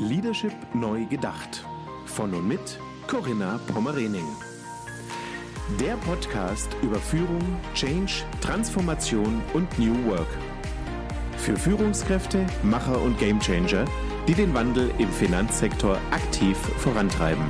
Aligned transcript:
Leadership 0.00 0.54
neu 0.72 1.04
gedacht. 1.04 1.62
Von 2.06 2.32
und 2.32 2.48
mit 2.48 2.80
Corinna 3.06 3.60
Pommerening. 3.66 4.24
Der 5.78 5.94
Podcast 5.96 6.74
über 6.80 6.96
Führung, 6.96 7.42
Change, 7.74 8.24
Transformation 8.40 9.42
und 9.52 9.78
New 9.78 9.94
Work. 10.06 10.26
Für 11.36 11.54
Führungskräfte, 11.54 12.46
Macher 12.62 12.98
und 13.00 13.18
Gamechanger, 13.18 13.84
die 14.26 14.32
den 14.32 14.54
Wandel 14.54 14.90
im 14.96 15.10
Finanzsektor 15.10 15.98
aktiv 16.10 16.56
vorantreiben. 16.56 17.44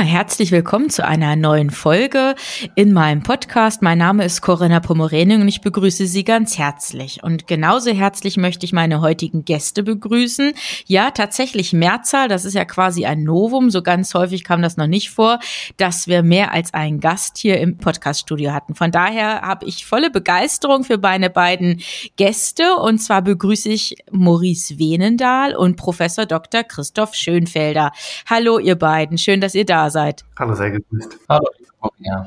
Ja, 0.00 0.06
herzlich 0.06 0.50
willkommen 0.50 0.88
zu 0.88 1.04
einer 1.04 1.36
neuen 1.36 1.68
Folge 1.68 2.34
in 2.74 2.94
meinem 2.94 3.22
Podcast. 3.22 3.82
Mein 3.82 3.98
Name 3.98 4.24
ist 4.24 4.40
Corinna 4.40 4.80
Pomorening 4.80 5.42
und 5.42 5.48
ich 5.48 5.60
begrüße 5.60 6.06
Sie 6.06 6.24
ganz 6.24 6.56
herzlich. 6.56 7.22
Und 7.22 7.46
genauso 7.46 7.90
herzlich 7.90 8.38
möchte 8.38 8.64
ich 8.64 8.72
meine 8.72 9.02
heutigen 9.02 9.44
Gäste 9.44 9.82
begrüßen. 9.82 10.54
Ja, 10.86 11.10
tatsächlich 11.10 11.74
Mehrzahl, 11.74 12.28
das 12.28 12.46
ist 12.46 12.54
ja 12.54 12.64
quasi 12.64 13.04
ein 13.04 13.24
Novum. 13.24 13.68
So 13.68 13.82
ganz 13.82 14.14
häufig 14.14 14.42
kam 14.42 14.62
das 14.62 14.78
noch 14.78 14.86
nicht 14.86 15.10
vor, 15.10 15.38
dass 15.76 16.08
wir 16.08 16.22
mehr 16.22 16.54
als 16.54 16.72
einen 16.72 17.00
Gast 17.00 17.36
hier 17.36 17.60
im 17.60 17.76
Podcaststudio 17.76 18.52
hatten. 18.52 18.74
Von 18.74 18.92
daher 18.92 19.42
habe 19.42 19.66
ich 19.66 19.84
volle 19.84 20.08
Begeisterung 20.10 20.82
für 20.82 20.96
meine 20.96 21.28
beiden 21.28 21.82
Gäste. 22.16 22.76
Und 22.76 23.00
zwar 23.00 23.20
begrüße 23.20 23.68
ich 23.68 23.96
Maurice 24.10 24.78
Wenendahl 24.78 25.54
und 25.54 25.76
Professor 25.76 26.24
Dr. 26.24 26.62
Christoph 26.62 27.14
Schönfelder. 27.14 27.92
Hallo, 28.24 28.58
ihr 28.58 28.76
beiden. 28.76 29.18
Schön, 29.18 29.42
dass 29.42 29.54
ihr 29.54 29.66
da 29.66 29.89
seid. 29.90 30.24
Hallo, 30.38 30.54
sehr 30.54 30.70
gegrüßt. 30.70 31.18
Hallo, 31.28 31.46
ja. 31.98 32.26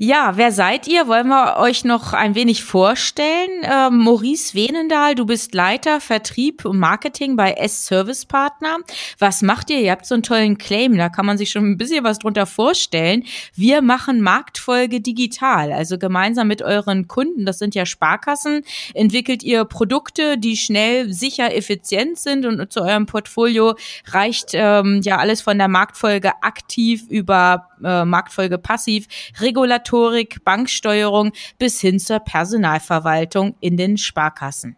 Ja, 0.00 0.32
wer 0.36 0.50
seid 0.50 0.88
ihr? 0.88 1.06
Wollen 1.06 1.28
wir 1.28 1.58
euch 1.58 1.84
noch 1.84 2.12
ein 2.12 2.34
wenig 2.34 2.64
vorstellen? 2.64 3.50
Ähm, 3.62 3.98
Maurice 3.98 4.54
Wenendahl, 4.54 5.14
du 5.14 5.26
bist 5.26 5.54
Leiter 5.54 6.00
Vertrieb 6.00 6.64
und 6.64 6.76
Marketing 6.76 7.36
bei 7.36 7.52
S-Service 7.52 8.26
Partner. 8.26 8.78
Was 9.20 9.42
macht 9.42 9.70
ihr? 9.70 9.78
Ihr 9.78 9.92
habt 9.92 10.06
so 10.06 10.14
einen 10.14 10.24
tollen 10.24 10.58
Claim, 10.58 10.96
da 10.96 11.08
kann 11.08 11.24
man 11.24 11.38
sich 11.38 11.52
schon 11.52 11.70
ein 11.70 11.78
bisschen 11.78 12.02
was 12.02 12.18
drunter 12.18 12.46
vorstellen. 12.46 13.22
Wir 13.54 13.80
machen 13.80 14.22
Marktfolge 14.22 15.00
digital, 15.00 15.70
also 15.70 15.98
gemeinsam 15.98 16.48
mit 16.48 16.60
euren 16.60 17.06
Kunden, 17.06 17.46
das 17.46 17.60
sind 17.60 17.76
ja 17.76 17.86
Sparkassen, 17.86 18.62
entwickelt 18.92 19.44
ihr 19.44 19.64
Produkte, 19.64 20.36
die 20.36 20.56
schnell, 20.56 21.12
sicher, 21.12 21.54
effizient 21.54 22.18
sind 22.18 22.44
und 22.44 22.72
zu 22.72 22.80
eurem 22.80 23.06
Portfolio 23.06 23.76
reicht 24.06 24.50
ähm, 24.54 25.00
ja 25.04 25.18
alles 25.18 25.42
von 25.42 25.58
der 25.58 25.68
Marktfolge 25.68 26.32
aktiv 26.42 27.04
über 27.08 27.68
äh, 27.84 28.04
Marktfolge 28.04 28.58
passiv 28.58 29.06
Regulatorik, 29.40 30.44
Banksteuerung 30.44 31.32
bis 31.58 31.80
hin 31.80 31.98
zur 31.98 32.20
Personalverwaltung 32.20 33.56
in 33.60 33.76
den 33.76 33.96
Sparkassen. 33.96 34.76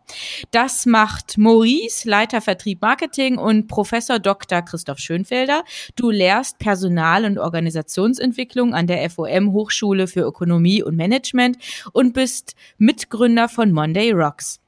Das 0.50 0.86
macht 0.86 1.38
Maurice, 1.38 2.08
Leiter 2.08 2.40
Vertrieb 2.40 2.82
Marketing 2.82 3.38
und 3.38 3.68
Professor 3.68 4.18
Dr. 4.18 4.62
Christoph 4.62 4.98
Schönfelder. 4.98 5.64
Du 5.94 6.10
lehrst 6.10 6.58
Personal- 6.58 7.24
und 7.24 7.38
Organisationsentwicklung 7.38 8.74
an 8.74 8.86
der 8.86 9.08
FOM 9.10 9.52
Hochschule 9.52 10.06
für 10.06 10.20
Ökonomie 10.20 10.82
und 10.82 10.96
Management 10.96 11.58
und 11.92 12.12
bist 12.12 12.54
Mitgründer 12.78 13.48
von 13.48 13.72
Monday 13.72 14.12
Rocks. 14.12 14.60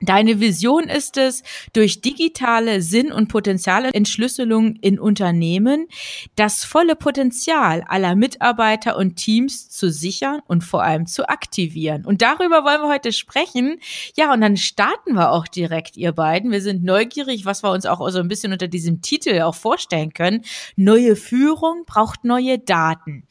Deine 0.00 0.40
Vision 0.40 0.84
ist 0.84 1.16
es, 1.16 1.42
durch 1.72 2.00
digitale 2.00 2.82
Sinn- 2.82 3.12
und 3.12 3.28
Potenzialentschlüsselung 3.28 4.76
in 4.76 4.98
Unternehmen 5.00 5.86
das 6.36 6.64
volle 6.64 6.94
Potenzial 6.94 7.84
aller 7.88 8.14
Mitarbeiter 8.14 8.96
und 8.96 9.16
Teams 9.16 9.68
zu 9.68 9.90
sichern 9.90 10.40
und 10.46 10.62
vor 10.62 10.82
allem 10.82 11.06
zu 11.06 11.28
aktivieren. 11.28 12.04
Und 12.04 12.22
darüber 12.22 12.64
wollen 12.64 12.82
wir 12.82 12.88
heute 12.88 13.12
sprechen. 13.12 13.80
Ja, 14.16 14.32
und 14.32 14.40
dann 14.40 14.56
starten 14.56 15.14
wir 15.14 15.32
auch 15.32 15.48
direkt, 15.48 15.96
ihr 15.96 16.12
beiden. 16.12 16.52
Wir 16.52 16.62
sind 16.62 16.84
neugierig, 16.84 17.44
was 17.44 17.64
wir 17.64 17.72
uns 17.72 17.86
auch 17.86 18.08
so 18.10 18.20
ein 18.20 18.28
bisschen 18.28 18.52
unter 18.52 18.68
diesem 18.68 19.02
Titel 19.02 19.40
auch 19.42 19.56
vorstellen 19.56 20.12
können. 20.12 20.44
Neue 20.76 21.16
Führung 21.16 21.84
braucht 21.86 22.24
neue 22.24 22.58
Daten. 22.58 23.26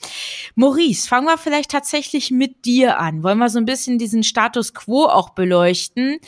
Maurice, 0.56 1.07
fangen 1.07 1.27
wir 1.27 1.38
vielleicht 1.38 1.72
tatsächlich 1.72 2.31
mit 2.31 2.66
dir 2.66 3.00
an. 3.00 3.23
Wollen 3.23 3.38
wir 3.38 3.50
so 3.50 3.59
ein 3.59 3.66
bisschen 3.66 3.97
diesen 3.97 4.23
Status 4.23 4.73
quo 4.73 5.06
auch 5.06 5.29
beleuchten? 5.29 6.19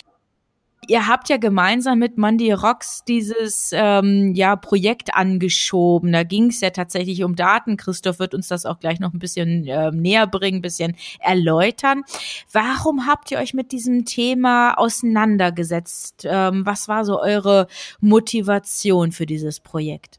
Ihr 0.89 1.07
habt 1.07 1.29
ja 1.29 1.37
gemeinsam 1.37 1.99
mit 1.99 2.17
Mandy 2.17 2.51
Rocks 2.51 3.03
dieses 3.07 3.71
ähm, 3.73 4.33
ja, 4.33 4.55
Projekt 4.55 5.13
angeschoben. 5.13 6.11
Da 6.11 6.23
ging 6.23 6.47
es 6.47 6.61
ja 6.61 6.71
tatsächlich 6.71 7.23
um 7.23 7.35
Daten. 7.35 7.77
Christoph 7.77 8.19
wird 8.19 8.33
uns 8.33 8.47
das 8.47 8.65
auch 8.65 8.79
gleich 8.79 8.99
noch 8.99 9.13
ein 9.13 9.19
bisschen 9.19 9.67
äh, 9.67 9.91
näher 9.91 10.27
bringen, 10.27 10.59
ein 10.59 10.61
bisschen 10.61 10.95
erläutern. 11.19 12.03
Warum 12.51 13.05
habt 13.05 13.31
ihr 13.31 13.37
euch 13.37 13.53
mit 13.53 13.71
diesem 13.71 14.05
Thema 14.05 14.73
auseinandergesetzt? 14.73 16.25
Ähm, 16.25 16.65
was 16.65 16.87
war 16.87 17.05
so 17.05 17.21
eure 17.21 17.67
Motivation 18.01 19.11
für 19.11 19.25
dieses 19.25 19.59
Projekt? 19.59 20.18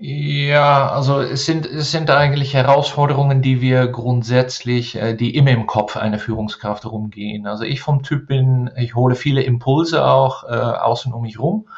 Ja, 0.00 0.90
also 0.90 1.20
es 1.20 1.44
sind, 1.44 1.66
es 1.66 1.90
sind 1.90 2.08
eigentlich 2.10 2.54
Herausforderungen, 2.54 3.42
die 3.42 3.60
wir 3.60 3.88
grundsätzlich, 3.88 4.94
äh, 4.94 5.14
die 5.14 5.34
immer 5.34 5.50
im 5.50 5.66
Kopf 5.66 5.96
einer 5.96 6.20
Führungskraft 6.20 6.86
rumgehen. 6.86 7.46
Also 7.48 7.64
ich 7.64 7.80
vom 7.80 8.04
Typ 8.04 8.28
bin, 8.28 8.70
ich 8.76 8.94
hole 8.94 9.16
viele 9.16 9.42
Impulse 9.42 10.04
auch 10.04 10.44
äh, 10.44 10.48
außen 10.54 11.12
um 11.12 11.22
mich 11.22 11.40
rum. 11.40 11.68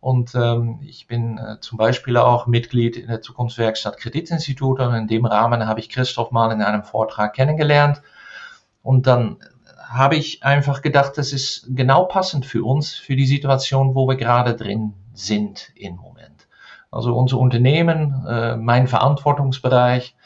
Und 0.00 0.34
ähm, 0.34 0.80
ich 0.82 1.06
bin 1.06 1.36
äh, 1.36 1.60
zum 1.60 1.76
Beispiel 1.76 2.16
auch 2.16 2.46
Mitglied 2.46 2.96
in 2.96 3.08
der 3.08 3.20
Zukunftswerkstatt 3.20 3.98
Kreditinstitut 3.98 4.80
und 4.80 4.94
in 4.94 5.06
dem 5.06 5.26
Rahmen 5.26 5.66
habe 5.66 5.80
ich 5.80 5.90
Christoph 5.90 6.30
mal 6.30 6.50
in 6.52 6.62
einem 6.62 6.82
Vortrag 6.84 7.34
kennengelernt. 7.34 8.00
Und 8.82 9.06
dann 9.06 9.36
habe 9.86 10.16
ich 10.16 10.42
einfach 10.44 10.80
gedacht, 10.80 11.18
das 11.18 11.34
ist 11.34 11.66
genau 11.68 12.04
passend 12.04 12.46
für 12.46 12.64
uns, 12.64 12.94
für 12.94 13.16
die 13.16 13.26
Situation, 13.26 13.94
wo 13.94 14.08
wir 14.08 14.16
gerade 14.16 14.56
drin 14.56 14.94
sind 15.12 15.72
im 15.74 15.96
Moment. 15.96 16.19
Also 16.90 17.16
unser 17.16 17.38
Unternehmen, 17.38 18.26
äh, 18.26 18.56
mein 18.56 18.88
Verantwortungsbereich 18.88 20.16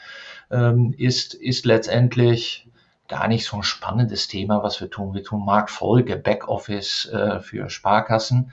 ähm, 0.51 0.93
ist, 0.97 1.33
ist 1.33 1.65
letztendlich 1.65 2.67
gar 3.07 3.27
nicht 3.27 3.45
so 3.45 3.57
ein 3.57 3.63
spannendes 3.63 4.27
Thema, 4.27 4.63
was 4.63 4.81
wir 4.81 4.89
tun. 4.89 5.13
Wir 5.13 5.23
tun 5.23 5.45
Marktfolge, 5.45 6.15
Backoffice 6.15 7.05
äh, 7.11 7.39
für 7.39 7.69
Sparkassen. 7.69 8.51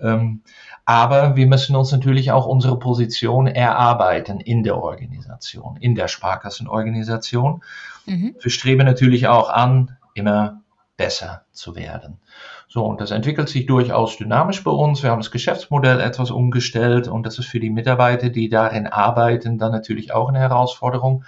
Ähm, 0.00 0.42
aber 0.86 1.36
wir 1.36 1.46
müssen 1.46 1.76
uns 1.76 1.92
natürlich 1.92 2.32
auch 2.32 2.46
unsere 2.46 2.78
Position 2.78 3.46
erarbeiten 3.46 4.40
in 4.40 4.62
der 4.62 4.82
Organisation, 4.82 5.76
in 5.76 5.94
der 5.94 6.08
Sparkassenorganisation. 6.08 7.62
Mhm. 8.06 8.34
Wir 8.40 8.50
streben 8.50 8.86
natürlich 8.86 9.28
auch 9.28 9.50
an, 9.50 9.96
immer 10.14 10.62
besser 10.96 11.44
zu 11.52 11.76
werden. 11.76 12.18
So, 12.72 12.84
und 12.86 13.00
das 13.00 13.10
entwickelt 13.10 13.48
sich 13.48 13.66
durchaus 13.66 14.16
dynamisch 14.16 14.62
bei 14.62 14.70
uns. 14.70 15.02
Wir 15.02 15.10
haben 15.10 15.18
das 15.18 15.32
Geschäftsmodell 15.32 15.98
etwas 15.98 16.30
umgestellt 16.30 17.08
und 17.08 17.26
das 17.26 17.36
ist 17.40 17.46
für 17.46 17.58
die 17.58 17.68
Mitarbeiter, 17.68 18.28
die 18.28 18.48
darin 18.48 18.86
arbeiten, 18.86 19.58
dann 19.58 19.72
natürlich 19.72 20.12
auch 20.12 20.28
eine 20.28 20.38
Herausforderung, 20.38 21.24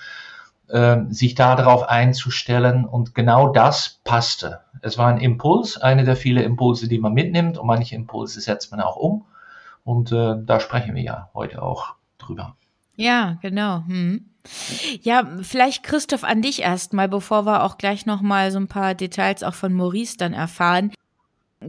äh, 0.68 0.98
sich 1.08 1.34
darauf 1.34 1.88
einzustellen. 1.88 2.84
Und 2.84 3.16
genau 3.16 3.48
das 3.48 4.00
passte. 4.04 4.60
Es 4.82 4.98
war 4.98 5.08
ein 5.08 5.18
Impuls, 5.18 5.78
eine 5.78 6.04
der 6.04 6.14
vielen 6.14 6.44
Impulse, 6.44 6.86
die 6.86 7.00
man 7.00 7.12
mitnimmt 7.12 7.58
und 7.58 7.66
manche 7.66 7.96
Impulse 7.96 8.40
setzt 8.40 8.70
man 8.70 8.80
auch 8.80 8.94
um. 8.94 9.24
Und 9.82 10.12
äh, 10.12 10.36
da 10.40 10.60
sprechen 10.60 10.94
wir 10.94 11.02
ja 11.02 11.28
heute 11.34 11.60
auch 11.60 11.96
drüber. 12.18 12.54
Ja, 12.94 13.38
genau. 13.42 13.82
Hm. 13.88 14.26
Ja, 15.00 15.26
vielleicht 15.42 15.82
Christoph 15.82 16.22
an 16.22 16.40
dich 16.40 16.62
erstmal, 16.62 17.08
bevor 17.08 17.46
wir 17.46 17.64
auch 17.64 17.78
gleich 17.78 18.06
nochmal 18.06 18.52
so 18.52 18.60
ein 18.60 18.68
paar 18.68 18.94
Details 18.94 19.42
auch 19.42 19.54
von 19.54 19.72
Maurice 19.72 20.16
dann 20.16 20.34
erfahren. 20.34 20.92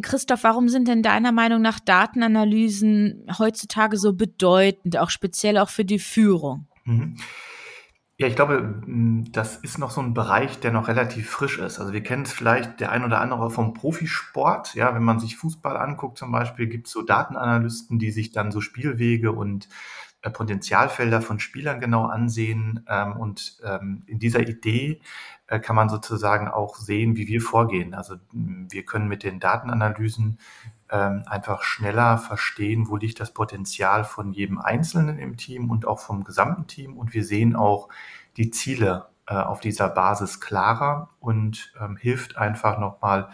Christoph, 0.02 0.44
warum 0.44 0.70
sind 0.70 0.88
denn 0.88 1.04
deiner 1.04 1.32
Meinung 1.32 1.62
nach 1.62 1.80
Datenanalysen 1.80 3.28
heutzutage 3.38 3.98
so 3.98 4.14
bedeutend, 4.14 4.98
auch 4.98 5.10
speziell 5.10 5.58
auch 5.58 5.70
für 5.70 5.86
die 5.86 6.00
Führung? 6.00 6.68
Mhm. 6.86 7.18
Ja, 8.18 8.28
ich 8.28 8.36
glaube, 8.36 8.82
das 9.32 9.58
ist 9.58 9.80
noch 9.80 9.90
so 9.90 10.00
ein 10.00 10.14
Bereich, 10.14 10.60
der 10.60 10.72
noch 10.72 10.88
relativ 10.88 11.30
frisch 11.30 11.58
ist. 11.58 11.80
Also 11.80 11.94
wir 11.94 12.04
kennen 12.04 12.24
es 12.24 12.32
vielleicht 12.32 12.80
der 12.80 12.92
ein 12.92 13.04
oder 13.04 13.20
andere 13.20 13.50
vom 13.50 13.74
Profisport. 13.74 14.76
Ja, 14.76 14.94
wenn 14.94 15.04
man 15.04 15.20
sich 15.20 15.36
Fußball 15.36 15.76
anguckt 15.76 16.20
zum 16.20 16.32
Beispiel, 16.32 16.68
gibt 16.68 16.88
es 16.88 16.94
so 16.94 17.02
Datenanalysten, 17.02 17.98
die 17.98 18.12
sich 18.12 18.32
dann 18.32 18.52
so 18.52 18.62
Spielwege 18.62 19.32
und 19.32 19.68
äh, 20.22 20.30
Potenzialfelder 20.30 21.22
von 21.22 21.40
Spielern 21.40 21.80
genau 21.80 22.06
ansehen. 22.06 22.86
Ähm, 22.88 23.14
und 23.18 23.58
ähm, 23.64 24.04
in 24.06 24.20
dieser 24.20 24.48
Idee 24.48 25.02
kann 25.60 25.76
man 25.76 25.90
sozusagen 25.90 26.48
auch 26.48 26.76
sehen, 26.76 27.16
wie 27.16 27.28
wir 27.28 27.42
vorgehen. 27.42 27.94
Also 27.94 28.16
wir 28.32 28.84
können 28.84 29.08
mit 29.08 29.24
den 29.24 29.40
Datenanalysen 29.40 30.40
ähm, 30.90 31.24
einfach 31.26 31.64
schneller 31.64 32.18
verstehen, 32.18 32.88
wo 32.88 32.98
liegt 32.98 33.20
das 33.20 33.34
Potenzial 33.34 34.04
von 34.04 34.32
jedem 34.32 34.60
Einzelnen 34.60 35.18
im 35.20 35.38
Team 35.38 35.70
und 35.70 35.88
auch 35.88 36.00
vom 36.00 36.24
gesamten 36.24 36.68
Team. 36.68 36.98
Und 36.98 37.14
wir 37.14 37.24
sehen 37.24 37.56
auch 37.56 37.90
die 38.38 38.52
Ziele 38.52 39.08
äh, 39.28 39.36
auf 39.36 39.60
dieser 39.60 39.90
Basis 39.90 40.40
klarer 40.40 41.10
und 41.20 41.74
ähm, 41.80 41.98
hilft 41.98 42.38
einfach 42.38 42.78
nochmal, 42.78 43.30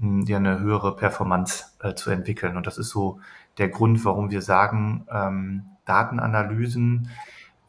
ja, 0.00 0.36
eine 0.36 0.60
höhere 0.60 0.94
Performance 0.94 1.64
äh, 1.80 1.94
zu 1.94 2.10
entwickeln. 2.10 2.56
Und 2.56 2.66
das 2.66 2.78
ist 2.78 2.90
so 2.90 3.20
der 3.58 3.68
Grund, 3.68 4.04
warum 4.04 4.30
wir 4.30 4.42
sagen, 4.42 5.06
ähm, 5.10 5.64
Datenanalysen 5.84 7.10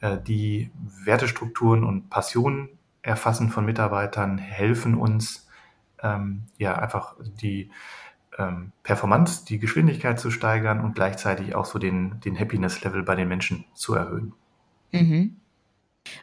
äh, 0.02 0.18
die 0.20 0.72
Wertestrukturen 1.04 1.84
und 1.84 2.10
Passionen 2.10 2.70
erfassen 3.02 3.50
von 3.50 3.66
Mitarbeitern, 3.66 4.38
helfen 4.38 4.96
uns, 4.96 5.48
ähm, 6.02 6.44
ja, 6.58 6.76
einfach 6.76 7.16
die 7.42 7.72
ähm, 8.38 8.72
Performance, 8.84 9.46
die 9.46 9.60
Geschwindigkeit 9.60 10.20
zu 10.20 10.32
steigern 10.32 10.80
und 10.80 10.96
gleichzeitig 10.96 11.56
auch 11.56 11.66
so 11.66 11.80
den, 11.80 12.20
den 12.22 12.40
Happiness-Level 12.40 13.04
bei 13.04 13.16
den 13.16 13.28
Menschen 13.28 13.66
zu 13.74 13.96
erhöhen. 13.96 14.34
Mhm. 14.92 15.38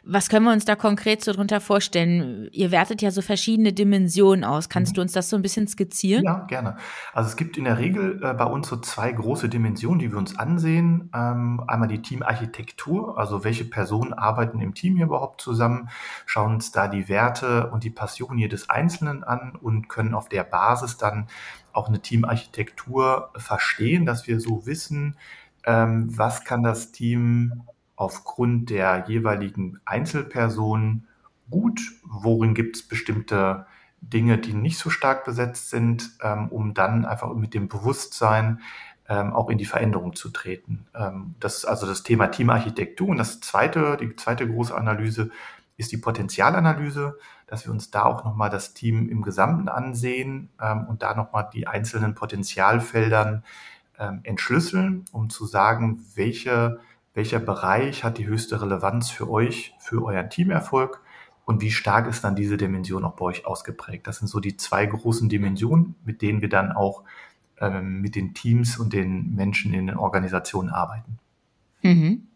Was 0.03 0.29
können 0.29 0.45
wir 0.45 0.53
uns 0.53 0.65
da 0.65 0.75
konkret 0.75 1.23
so 1.23 1.31
drunter 1.31 1.61
vorstellen? 1.61 2.49
Ihr 2.51 2.71
wertet 2.71 3.01
ja 3.01 3.11
so 3.11 3.21
verschiedene 3.21 3.73
Dimensionen 3.73 4.43
aus. 4.43 4.69
Kannst 4.69 4.93
mhm. 4.93 4.95
du 4.95 5.01
uns 5.01 5.11
das 5.11 5.29
so 5.29 5.35
ein 5.35 5.41
bisschen 5.41 5.67
skizzieren? 5.67 6.23
Ja, 6.23 6.45
gerne. 6.47 6.77
Also 7.13 7.29
es 7.29 7.35
gibt 7.35 7.57
in 7.57 7.65
der 7.65 7.77
Regel 7.77 8.21
äh, 8.23 8.33
bei 8.33 8.45
uns 8.45 8.67
so 8.67 8.77
zwei 8.77 9.11
große 9.11 9.49
Dimensionen, 9.49 9.99
die 9.99 10.11
wir 10.11 10.17
uns 10.17 10.37
ansehen. 10.37 11.09
Ähm, 11.13 11.63
einmal 11.67 11.87
die 11.87 12.01
Teamarchitektur, 12.01 13.17
also 13.17 13.43
welche 13.43 13.65
Personen 13.65 14.13
arbeiten 14.13 14.59
im 14.61 14.73
Team 14.73 14.95
hier 14.95 15.05
überhaupt 15.05 15.41
zusammen, 15.41 15.89
schauen 16.25 16.55
uns 16.55 16.71
da 16.71 16.87
die 16.87 17.09
Werte 17.09 17.69
und 17.71 17.83
die 17.83 17.89
Passion 17.89 18.37
jedes 18.37 18.69
Einzelnen 18.69 19.23
an 19.23 19.55
und 19.55 19.89
können 19.89 20.13
auf 20.13 20.29
der 20.29 20.43
Basis 20.43 20.97
dann 20.97 21.27
auch 21.73 21.87
eine 21.87 22.01
Teamarchitektur 22.01 23.29
verstehen, 23.37 24.05
dass 24.05 24.27
wir 24.27 24.39
so 24.39 24.65
wissen, 24.65 25.15
ähm, 25.65 26.07
was 26.17 26.43
kann 26.43 26.63
das 26.63 26.91
Team 26.91 27.63
aufgrund 27.97 28.69
der 28.69 29.03
jeweiligen 29.07 29.81
Einzelpersonen 29.83 31.07
gut, 31.49 31.81
worin 32.03 32.53
gibt 32.53 32.77
es 32.77 32.87
bestimmte 32.87 33.65
Dinge, 33.99 34.37
die 34.37 34.53
nicht 34.53 34.77
so 34.77 34.89
stark 34.89 35.25
besetzt 35.25 35.69
sind, 35.69 36.11
ähm, 36.21 36.47
um 36.49 36.73
dann 36.73 37.05
einfach 37.05 37.33
mit 37.33 37.53
dem 37.53 37.67
Bewusstsein 37.67 38.61
ähm, 39.09 39.33
auch 39.33 39.49
in 39.49 39.57
die 39.57 39.65
Veränderung 39.65 40.15
zu 40.15 40.29
treten. 40.29 40.85
Ähm, 40.93 41.35
das 41.39 41.57
ist 41.57 41.65
also 41.65 41.87
das 41.87 42.03
Thema 42.03 42.27
Teamarchitektur. 42.27 43.09
Und 43.09 43.17
das 43.17 43.39
zweite, 43.39 43.97
die 43.99 44.15
zweite 44.15 44.47
große 44.47 44.75
Analyse 44.75 45.31
ist 45.77 45.91
die 45.91 45.97
Potenzialanalyse, 45.97 47.17
dass 47.47 47.65
wir 47.65 47.71
uns 47.71 47.89
da 47.89 48.03
auch 48.03 48.23
nochmal 48.23 48.49
das 48.49 48.73
Team 48.73 49.09
im 49.09 49.23
Gesamten 49.23 49.69
ansehen 49.69 50.49
ähm, 50.61 50.85
und 50.87 51.01
da 51.01 51.15
nochmal 51.15 51.49
die 51.51 51.65
einzelnen 51.65 52.13
Potenzialfeldern 52.13 53.43
ähm, 53.97 54.19
entschlüsseln, 54.23 55.05
um 55.11 55.29
zu 55.29 55.45
sagen, 55.45 56.05
welche 56.15 56.79
welcher 57.17 57.39
Bereich 57.39 58.03
hat 58.03 58.19
die 58.19 58.27
höchste 58.27 58.61
Relevanz 58.61 59.09
für 59.09 59.27
euch, 59.27 59.73
für 59.79 60.05
euren 60.05 60.29
Teamerfolg 60.29 61.01
und 61.45 61.61
wie 61.61 61.71
stark 61.71 62.07
ist 62.07 62.23
dann 62.23 62.35
diese 62.35 62.57
Dimension 62.57 63.03
auch 63.03 63.15
bei 63.15 63.25
euch 63.25 63.47
ausgeprägt. 63.47 64.05
Das 64.05 64.17
sind 64.19 64.27
so 64.27 64.39
die 64.39 64.55
zwei 64.55 64.85
großen 64.85 65.27
Dimensionen, 65.27 65.95
mit 66.05 66.21
denen 66.21 66.41
wir 66.41 66.49
dann 66.49 66.71
auch 66.71 67.01
ähm, 67.59 68.01
mit 68.01 68.13
den 68.13 68.35
Teams 68.35 68.77
und 68.77 68.93
den 68.93 69.33
Menschen 69.33 69.73
in 69.73 69.87
den 69.87 69.97
Organisationen 69.97 70.69
arbeiten. 70.69 71.17
Mhm. 71.81 72.26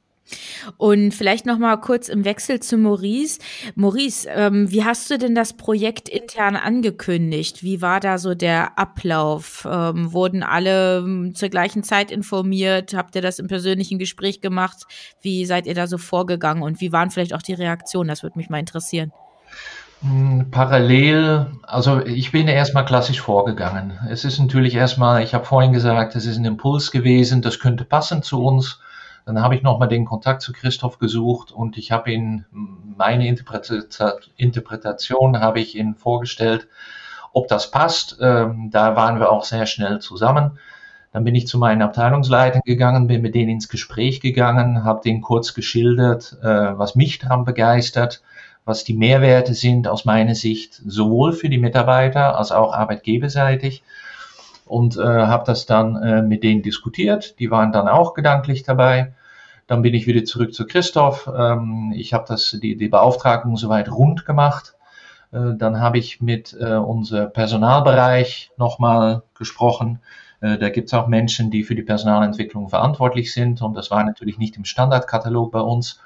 Und 0.77 1.13
vielleicht 1.13 1.45
noch 1.45 1.57
mal 1.57 1.77
kurz 1.77 2.07
im 2.07 2.25
Wechsel 2.25 2.59
zu 2.59 2.77
Maurice. 2.77 3.39
Maurice, 3.75 4.27
ähm, 4.29 4.71
wie 4.71 4.83
hast 4.83 5.09
du 5.09 5.17
denn 5.17 5.35
das 5.35 5.53
Projekt 5.53 6.07
intern 6.07 6.55
angekündigt? 6.55 7.63
Wie 7.63 7.81
war 7.81 7.99
da 7.99 8.17
so 8.17 8.33
der 8.33 8.77
Ablauf? 8.77 9.67
Ähm, 9.69 10.13
wurden 10.13 10.43
alle 10.43 10.99
ähm, 10.99 11.33
zur 11.35 11.49
gleichen 11.49 11.83
Zeit 11.83 12.11
informiert? 12.11 12.93
Habt 12.93 13.15
ihr 13.15 13.21
das 13.21 13.39
im 13.39 13.47
persönlichen 13.47 13.99
Gespräch 13.99 14.41
gemacht? 14.41 14.85
Wie 15.21 15.45
seid 15.45 15.65
ihr 15.65 15.75
da 15.75 15.87
so 15.87 15.97
vorgegangen 15.97 16.63
und 16.63 16.81
wie 16.81 16.91
waren 16.91 17.11
vielleicht 17.11 17.33
auch 17.33 17.41
die 17.41 17.53
Reaktionen? 17.53 18.07
Das 18.07 18.23
würde 18.23 18.37
mich 18.37 18.49
mal 18.49 18.59
interessieren. 18.59 19.11
Hm, 20.01 20.49
parallel, 20.49 21.47
also 21.63 22.03
ich 22.05 22.31
bin 22.31 22.47
erstmal 22.47 22.85
klassisch 22.85 23.21
vorgegangen. 23.21 23.99
Es 24.09 24.25
ist 24.25 24.39
natürlich 24.39 24.73
erstmal, 24.75 25.23
ich 25.23 25.33
habe 25.33 25.45
vorhin 25.45 25.73
gesagt, 25.73 26.15
es 26.15 26.25
ist 26.25 26.37
ein 26.37 26.45
Impuls 26.45 26.91
gewesen, 26.91 27.41
das 27.41 27.59
könnte 27.59 27.83
passen 27.83 28.23
zu 28.23 28.43
uns 28.43 28.79
dann 29.25 29.41
habe 29.41 29.55
ich 29.55 29.61
nochmal 29.61 29.87
den 29.87 30.05
Kontakt 30.05 30.41
zu 30.41 30.53
Christoph 30.53 30.99
gesucht 30.99 31.51
und 31.51 31.77
ich 31.77 31.91
habe 31.91 32.11
ihn, 32.11 32.45
meine 32.51 33.27
Interpretation 33.27 35.39
habe 35.39 35.59
ich 35.59 35.75
ihm 35.75 35.95
vorgestellt, 35.95 36.67
ob 37.33 37.47
das 37.47 37.71
passt. 37.71 38.17
Ähm, 38.19 38.69
da 38.71 38.95
waren 38.95 39.19
wir 39.19 39.31
auch 39.31 39.43
sehr 39.43 39.65
schnell 39.65 39.99
zusammen. 39.99 40.59
Dann 41.13 41.23
bin 41.23 41.35
ich 41.35 41.47
zu 41.47 41.57
meinen 41.57 41.81
Abteilungsleitern 41.81 42.61
gegangen, 42.65 43.07
bin 43.07 43.21
mit 43.21 43.35
denen 43.35 43.49
ins 43.49 43.67
Gespräch 43.67 44.21
gegangen, 44.21 44.83
habe 44.83 45.01
denen 45.03 45.21
kurz 45.21 45.53
geschildert, 45.53 46.37
äh, 46.41 46.77
was 46.77 46.95
mich 46.95 47.19
daran 47.19 47.43
begeistert, 47.43 48.21
was 48.63 48.83
die 48.83 48.93
Mehrwerte 48.93 49.53
sind 49.53 49.87
aus 49.87 50.05
meiner 50.05 50.35
Sicht, 50.35 50.81
sowohl 50.85 51.33
für 51.33 51.49
die 51.49 51.57
Mitarbeiter 51.57 52.37
als 52.37 52.51
auch 52.51 52.73
arbeitgeberseitig 52.73 53.83
und 54.71 54.95
äh, 54.95 55.01
habe 55.01 55.43
das 55.45 55.65
dann 55.65 56.01
äh, 56.01 56.21
mit 56.21 56.43
denen 56.43 56.61
diskutiert. 56.61 57.37
Die 57.39 57.51
waren 57.51 57.73
dann 57.73 57.89
auch 57.89 58.13
gedanklich 58.13 58.63
dabei. 58.63 59.13
Dann 59.67 59.81
bin 59.81 59.93
ich 59.93 60.07
wieder 60.07 60.23
zurück 60.23 60.53
zu 60.53 60.65
Christoph. 60.65 61.29
Ähm, 61.37 61.93
ich 61.93 62.13
habe 62.13 62.23
das 62.25 62.57
die, 62.61 62.77
die 62.77 62.87
Beauftragung 62.87 63.57
soweit 63.57 63.91
rund 63.91 64.25
gemacht. 64.25 64.75
Äh, 65.33 65.55
dann 65.57 65.81
habe 65.81 65.97
ich 65.97 66.21
mit 66.21 66.55
äh, 66.57 66.75
unserem 66.75 67.33
Personalbereich 67.33 68.51
nochmal 68.55 69.23
gesprochen. 69.37 69.99
Äh, 70.39 70.57
da 70.57 70.69
gibt 70.69 70.87
es 70.87 70.93
auch 70.93 71.07
Menschen, 71.07 71.51
die 71.51 71.63
für 71.63 71.75
die 71.75 71.83
Personalentwicklung 71.83 72.69
verantwortlich 72.69 73.33
sind 73.33 73.61
und 73.61 73.73
das 73.73 73.91
war 73.91 74.05
natürlich 74.05 74.37
nicht 74.37 74.55
im 74.55 74.63
Standardkatalog 74.63 75.51
bei 75.51 75.59
uns. 75.59 75.99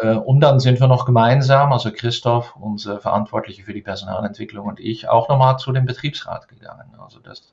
Äh, 0.00 0.14
und 0.14 0.40
dann 0.40 0.60
sind 0.60 0.80
wir 0.80 0.88
noch 0.88 1.04
gemeinsam, 1.04 1.72
also 1.72 1.90
Christoph, 1.92 2.56
unser 2.56 3.00
Verantwortliche 3.00 3.62
für 3.62 3.72
die 3.72 3.82
Personalentwicklung 3.82 4.66
und 4.66 4.80
ich, 4.80 5.08
auch 5.08 5.28
nochmal 5.28 5.58
zu 5.58 5.72
dem 5.72 5.86
Betriebsrat 5.86 6.48
gegangen. 6.48 6.94
Also 6.98 7.20
das 7.20 7.52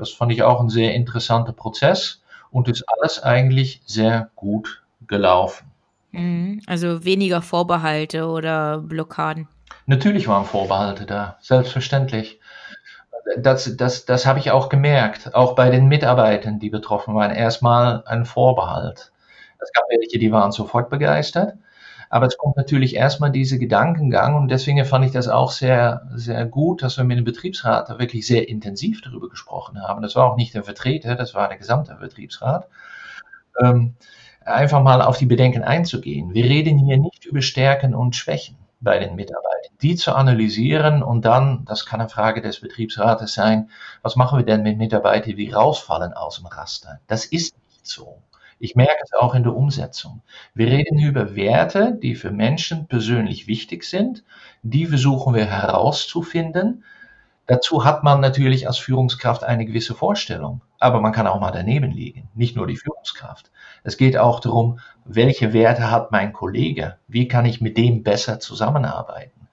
das 0.00 0.10
fand 0.10 0.32
ich 0.32 0.42
auch 0.42 0.60
ein 0.60 0.70
sehr 0.70 0.94
interessanter 0.94 1.52
Prozess 1.52 2.22
und 2.50 2.68
ist 2.68 2.84
alles 2.88 3.22
eigentlich 3.22 3.82
sehr 3.84 4.30
gut 4.34 4.82
gelaufen. 5.06 5.70
Mhm. 6.12 6.62
Also 6.66 7.04
weniger 7.04 7.42
Vorbehalte 7.42 8.26
oder 8.26 8.78
Blockaden. 8.78 9.46
Natürlich 9.86 10.26
waren 10.26 10.46
Vorbehalte 10.46 11.04
da, 11.04 11.36
selbstverständlich. 11.40 12.40
Das, 13.36 13.76
das, 13.76 14.06
das 14.06 14.26
habe 14.26 14.38
ich 14.38 14.50
auch 14.50 14.70
gemerkt, 14.70 15.34
auch 15.34 15.54
bei 15.54 15.70
den 15.70 15.86
Mitarbeitern, 15.86 16.58
die 16.58 16.70
betroffen 16.70 17.14
waren. 17.14 17.30
Erstmal 17.30 18.02
ein 18.06 18.24
Vorbehalt. 18.24 19.12
Es 19.60 19.72
gab 19.72 19.84
welche, 19.88 20.18
die 20.18 20.32
waren 20.32 20.52
sofort 20.52 20.90
begeistert. 20.90 21.54
Aber 22.12 22.26
es 22.26 22.36
kommt 22.36 22.56
natürlich 22.56 22.96
erstmal 22.96 23.30
diese 23.30 23.56
Gedankengang 23.56 24.34
und 24.34 24.48
deswegen 24.48 24.84
fand 24.84 25.04
ich 25.04 25.12
das 25.12 25.28
auch 25.28 25.52
sehr, 25.52 26.08
sehr 26.12 26.44
gut, 26.44 26.82
dass 26.82 26.96
wir 26.96 27.04
mit 27.04 27.18
dem 27.18 27.24
Betriebsrat 27.24 27.88
da 27.88 28.00
wirklich 28.00 28.26
sehr 28.26 28.48
intensiv 28.48 29.00
darüber 29.00 29.28
gesprochen 29.28 29.80
haben. 29.80 30.02
Das 30.02 30.16
war 30.16 30.28
auch 30.28 30.36
nicht 30.36 30.52
der 30.52 30.64
Vertreter, 30.64 31.14
das 31.14 31.34
war 31.34 31.46
der 31.46 31.56
gesamte 31.56 31.94
Betriebsrat. 31.94 32.66
Ähm, 33.62 33.94
einfach 34.44 34.82
mal 34.82 35.02
auf 35.02 35.18
die 35.18 35.26
Bedenken 35.26 35.62
einzugehen. 35.62 36.34
Wir 36.34 36.44
reden 36.44 36.78
hier 36.78 36.98
nicht 36.98 37.26
über 37.26 37.42
Stärken 37.42 37.94
und 37.94 38.16
Schwächen 38.16 38.56
bei 38.80 38.98
den 38.98 39.14
Mitarbeitern, 39.14 39.76
die 39.82 39.94
zu 39.94 40.14
analysieren 40.14 41.04
und 41.04 41.24
dann, 41.24 41.64
das 41.66 41.86
kann 41.86 42.00
eine 42.00 42.08
Frage 42.08 42.40
des 42.40 42.60
Betriebsrates 42.60 43.34
sein, 43.34 43.70
was 44.02 44.16
machen 44.16 44.38
wir 44.38 44.44
denn 44.44 44.62
mit 44.62 44.78
Mitarbeitern, 44.78 45.36
die 45.36 45.50
rausfallen 45.52 46.14
aus 46.14 46.38
dem 46.38 46.46
Raster? 46.46 46.98
Das 47.06 47.26
ist 47.26 47.54
nicht 47.68 47.86
so. 47.86 48.18
Ich 48.62 48.76
merke 48.76 49.02
es 49.02 49.14
auch 49.14 49.34
in 49.34 49.42
der 49.42 49.56
Umsetzung. 49.56 50.20
Wir 50.52 50.66
reden 50.66 50.98
über 50.98 51.34
Werte, 51.34 51.98
die 52.00 52.14
für 52.14 52.30
Menschen 52.30 52.88
persönlich 52.88 53.46
wichtig 53.46 53.84
sind. 53.84 54.22
Die 54.62 54.84
versuchen 54.84 55.34
wir 55.34 55.46
herauszufinden. 55.46 56.84
Dazu 57.46 57.86
hat 57.86 58.04
man 58.04 58.20
natürlich 58.20 58.68
als 58.68 58.76
Führungskraft 58.76 59.44
eine 59.44 59.64
gewisse 59.64 59.94
Vorstellung, 59.94 60.60
aber 60.78 61.00
man 61.00 61.12
kann 61.12 61.26
auch 61.26 61.40
mal 61.40 61.52
daneben 61.52 61.90
liegen, 61.90 62.28
nicht 62.34 62.54
nur 62.54 62.66
die 62.66 62.76
Führungskraft. 62.76 63.50
Es 63.82 63.96
geht 63.96 64.18
auch 64.18 64.40
darum, 64.40 64.78
welche 65.06 65.54
Werte 65.54 65.90
hat 65.90 66.12
mein 66.12 66.34
Kollege, 66.34 66.98
wie 67.08 67.28
kann 67.28 67.46
ich 67.46 67.62
mit 67.62 67.78
dem 67.78 68.02
besser 68.02 68.40
zusammenarbeiten. 68.40 69.48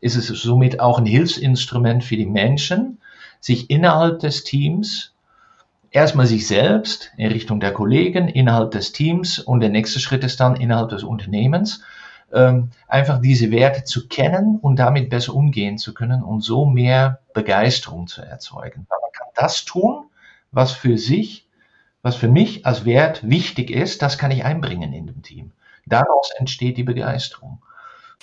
Ist 0.00 0.14
es 0.14 0.28
somit 0.28 0.78
auch 0.78 0.98
ein 0.98 1.06
Hilfsinstrument 1.06 2.04
für 2.04 2.16
die 2.16 2.24
Menschen, 2.24 3.00
sich 3.40 3.68
innerhalb 3.68 4.20
des 4.20 4.44
Teams 4.44 5.12
erstmal 5.90 6.26
sich 6.26 6.46
selbst 6.46 7.12
in 7.16 7.30
Richtung 7.30 7.60
der 7.60 7.72
Kollegen, 7.72 8.28
innerhalb 8.28 8.70
des 8.72 8.92
Teams 8.92 9.38
und 9.38 9.60
der 9.60 9.70
nächste 9.70 10.00
Schritt 10.00 10.24
ist 10.24 10.40
dann 10.40 10.56
innerhalb 10.56 10.90
des 10.90 11.02
Unternehmens, 11.02 11.82
ähm, 12.32 12.70
einfach 12.86 13.20
diese 13.20 13.50
Werte 13.50 13.84
zu 13.84 14.08
kennen 14.08 14.58
und 14.60 14.76
damit 14.76 15.08
besser 15.10 15.34
umgehen 15.34 15.78
zu 15.78 15.94
können 15.94 16.22
und 16.22 16.42
so 16.42 16.66
mehr 16.66 17.20
Begeisterung 17.32 18.06
zu 18.06 18.22
erzeugen. 18.22 18.86
Weil 18.88 18.98
man 19.00 19.12
kann 19.12 19.28
das 19.34 19.64
tun, 19.64 20.04
was 20.52 20.72
für 20.72 20.98
sich, 20.98 21.48
was 22.02 22.16
für 22.16 22.28
mich 22.28 22.66
als 22.66 22.84
Wert 22.84 23.28
wichtig 23.28 23.70
ist, 23.70 24.02
das 24.02 24.18
kann 24.18 24.30
ich 24.30 24.44
einbringen 24.44 24.92
in 24.92 25.06
dem 25.06 25.22
Team. 25.22 25.52
Daraus 25.86 26.30
entsteht 26.36 26.76
die 26.76 26.84
Begeisterung. 26.84 27.62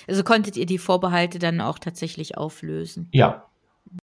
Also 0.06 0.22
konntet 0.22 0.56
ihr 0.56 0.66
die 0.66 0.78
Vorbehalte 0.78 1.38
dann 1.40 1.60
auch 1.60 1.80
tatsächlich 1.80 2.36
auflösen? 2.36 3.08
Ja, 3.10 3.46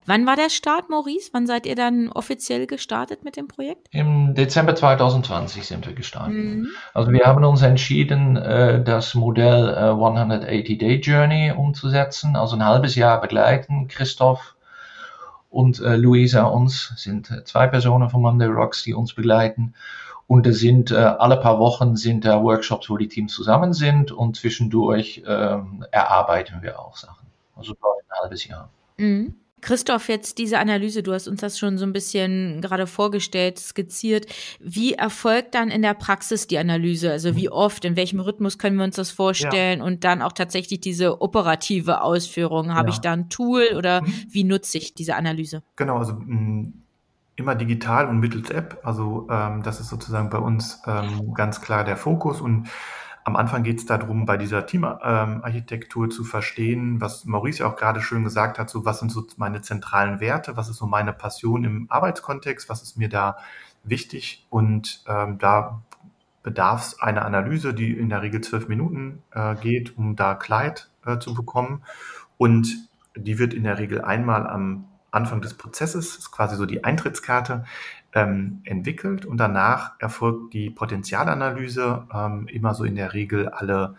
Wann 0.05 0.27
war 0.27 0.37
der 0.37 0.51
Start, 0.51 0.91
Maurice? 0.91 1.31
Wann 1.33 1.47
seid 1.47 1.67
ihr 1.67 1.77
dann 1.77 2.09
offiziell 2.11 2.67
gestartet 2.67 3.25
mit 3.25 3.37
dem 3.37 3.49
Projekt? 3.49 3.89
Im 3.91 4.35
Dezember 4.35 4.75
2020 4.75 5.67
sind 5.67 5.87
wir 5.87 5.95
gestartet. 5.95 6.35
Mhm. 6.35 6.69
Also 6.93 7.13
wir 7.13 7.25
haben 7.25 7.45
uns 7.45 7.63
entschieden, 7.63 8.37
äh, 8.37 8.83
das 8.83 9.15
Modell 9.15 9.69
180-Day 9.69 10.97
äh, 10.97 11.01
Journey 11.01 11.53
umzusetzen, 11.57 12.37
also 12.37 12.57
ein 12.57 12.65
halbes 12.65 12.95
Jahr 12.95 13.21
begleiten. 13.21 13.89
Christoph 13.89 14.57
und 15.51 15.81
äh, 15.81 15.97
Luisa 15.97 16.45
uns 16.45 16.93
sind 16.97 17.43
zwei 17.45 17.67
Personen 17.67 18.11
von 18.11 18.23
Monday 18.23 18.49
Rocks, 18.49 18.83
die 18.83 18.95
uns 18.95 19.15
begleiten. 19.15 19.75
Und 20.27 20.47
es 20.47 20.61
sind 20.61 20.91
äh, 20.91 20.95
alle 20.97 21.37
paar 21.37 21.59
Wochen 21.59 21.97
sind 21.97 22.25
da 22.25 22.43
Workshops, 22.43 22.89
wo 22.89 22.97
die 22.97 23.09
Teams 23.09 23.35
zusammen 23.35 23.75
sind 23.75 24.13
und 24.13 24.37
zwischendurch 24.37 25.23
ähm, 25.27 25.85
erarbeiten 25.91 26.63
wir 26.63 26.81
auch 26.81 26.97
Sachen. 26.97 27.27
Also 27.55 27.73
ein 27.73 28.21
halbes 28.23 28.47
Jahr. 28.47 28.71
Mhm. 28.97 29.35
Christoph, 29.63 30.09
jetzt 30.09 30.39
diese 30.39 30.59
Analyse, 30.59 31.03
du 31.03 31.13
hast 31.13 31.29
uns 31.29 31.41
das 31.41 31.59
schon 31.59 31.79
so 31.79 31.87
ein 31.87 31.93
bisschen 31.93 32.61
gerade 32.61 32.87
vorgestellt, 32.87 33.59
skizziert. 33.59 34.27
Wie 34.61 34.95
erfolgt 34.95 35.55
dann 35.55 35.71
in 35.71 35.83
der 35.83 35.95
Praxis 35.95 36.49
die 36.49 36.59
Analyse? 36.59 37.11
Also 37.11 37.37
wie 37.37 37.49
oft, 37.49 37.85
in 37.85 37.97
welchem 37.97 38.21
Rhythmus 38.21 38.59
können 38.59 38.77
wir 38.77 38.85
uns 38.85 38.97
das 38.97 39.13
vorstellen? 39.13 39.79
Ja. 39.79 39.85
Und 39.85 40.05
dann 40.05 40.21
auch 40.21 40.33
tatsächlich 40.33 40.81
diese 40.81 41.23
operative 41.23 42.03
Ausführung. 42.03 42.75
Habe 42.75 42.89
ja. 42.89 42.95
ich 42.95 43.01
da 43.01 43.13
ein 43.13 43.31
Tool 43.31 43.69
oder 43.77 44.03
mhm. 44.03 44.13
wie 44.29 44.45
nutze 44.45 44.79
ich 44.79 44.95
diese 44.95 45.15
Analyse? 45.15 45.63
Genau, 45.77 45.99
also 45.99 46.15
mh, 46.15 46.73
immer 47.37 47.55
digital 47.55 48.09
und 48.09 48.19
mittels 48.19 48.51
App. 48.51 48.81
Also 48.83 49.29
ähm, 49.31 49.63
das 49.63 49.81
ist 49.81 49.89
sozusagen 49.89 50.29
bei 50.29 50.39
uns 50.39 50.83
ähm, 50.87 51.35
ganz 51.35 51.61
klar 51.61 51.85
der 51.85 51.97
Fokus 51.97 52.41
und 52.41 52.69
am 53.25 53.37
Anfang 53.37 53.63
geht 53.63 53.79
es 53.79 53.87
darum, 53.87 54.27
bei 54.27 54.37
dieser 54.37 54.67
Teamarchitektur 54.67 56.11
zu 56.11 56.25
verstehen, 56.25 57.01
was 57.01 57.25
Maurice 57.25 57.61
ja 57.61 57.69
auch 57.69 57.77
gerade 57.77 58.01
schön 58.01 58.25
gesagt 58.25 58.59
hat, 58.59 58.69
so 58.69 58.85
was 58.85 58.99
sind 58.99 59.13
so 59.13 59.25
meine 59.37 59.61
zentralen 59.61 60.21
Werte, 60.21 60.57
was 60.57 60.69
ist 60.69 60.77
so 60.77 60.87
meine 60.87 61.13
Passion 61.13 61.65
im 61.65 61.87
Arbeitskontext, 61.89 62.69
was 62.69 62.83
ist 62.83 62.97
mir 62.97 63.09
da 63.09 63.37
wichtig? 63.85 64.47
Und 64.51 65.05
ähm, 65.07 65.39
da 65.39 65.83
bedarf 66.43 66.83
es 66.83 67.01
einer 67.01 67.25
Analyse, 67.25 67.75
die 67.75 67.93
in 67.93 68.09
der 68.09 68.23
Regel 68.23 68.41
zwölf 68.41 68.69
Minuten 68.69 69.23
äh, 69.31 69.55
geht, 69.57 69.97
um 69.97 70.17
da 70.17 70.35
Kleid 70.35 70.91
äh, 71.07 71.19
zu 71.19 71.35
bekommen. 71.35 71.83
Und 72.39 72.89
die 73.15 73.39
wird 73.39 73.55
in 73.55 73.65
der 73.65 73.79
Regel 73.79 74.01
einmal 74.03 74.49
am 74.49 74.89
Anfang 75.13 75.43
des 75.43 75.55
Prozesses, 75.55 76.17
ist 76.17 76.33
quasi 76.33 76.57
so 76.57 76.67
die 76.67 76.85
Eintrittskarte, 76.85 77.65
ähm, 78.15 78.61
entwickelt 78.65 79.25
und 79.25 79.39
danach 79.39 79.93
erfolgt 79.99 80.53
die 80.53 80.71
Potenzialanalyse 80.71 82.07
ähm, 82.13 82.47
immer 82.49 82.75
so 82.75 82.85
in 82.85 82.97
der 82.97 83.15
Regel 83.15 83.49
alle 83.49 83.97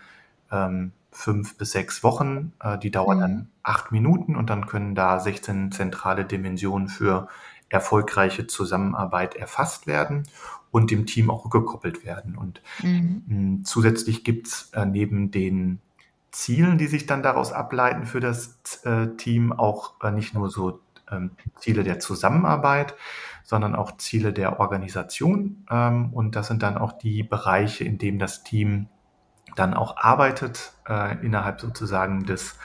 ähm, 0.52 0.92
fünf 1.12 1.58
bis 1.58 1.72
sechs 1.72 2.04
Wochen. 2.04 2.54
Äh, 2.60 2.78
die 2.78 2.92
dauert 2.92 3.18
mhm. 3.18 3.22
dann 3.22 3.48
acht 3.64 3.92
Minuten 3.92 4.36
und 4.36 4.50
dann 4.50 4.68
können 4.68 4.96
da 4.96 5.20
16 5.20 5.72
zentrale 5.72 6.26
Dimensionen 6.26 6.88
für 6.88 7.28
erfolgreiche 7.70 8.46
Zusammenarbeit 8.46 9.36
erfasst 9.36 9.88
werden 9.88 10.24
und 10.70 10.92
dem 10.92 11.06
Team 11.06 11.30
auch 11.30 11.50
gekoppelt 11.50 12.06
werden. 12.06 12.38
Und 12.38 12.62
mhm. 12.82 13.24
mh, 13.28 13.64
zusätzlich 13.64 14.24
gibt's 14.24 14.70
äh, 14.74 14.86
neben 14.86 15.32
den 15.32 15.80
Zielen, 16.32 16.78
die 16.78 16.88
sich 16.88 17.06
dann 17.06 17.24
daraus 17.24 17.52
ableiten 17.52 18.06
für 18.06 18.20
das 18.20 18.58
äh, 18.84 19.08
Team, 19.18 19.54
auch 19.54 19.94
äh, 20.04 20.12
nicht 20.12 20.34
nur 20.34 20.50
so 20.50 20.80
ähm, 21.14 21.32
Ziele 21.58 21.84
der 21.84 22.00
Zusammenarbeit, 22.00 22.96
sondern 23.44 23.76
auch 23.76 23.98
Ziele 23.98 24.34
der 24.34 24.60
Organisation. 24.60 25.66
Ähm, 25.70 26.14
und 26.14 26.36
das 26.36 26.48
sind 26.48 26.64
dann 26.64 26.78
auch 26.78 26.94
die 26.94 27.24
Bereiche, 27.24 27.84
in 27.84 27.98
denen 27.98 28.20
das 28.20 28.44
Team 28.44 28.88
dann 29.56 29.74
auch 29.74 29.98
arbeitet, 29.98 30.74
äh, 30.88 31.24
innerhalb 31.24 31.62
sozusagen 31.62 32.26
des 32.26 32.58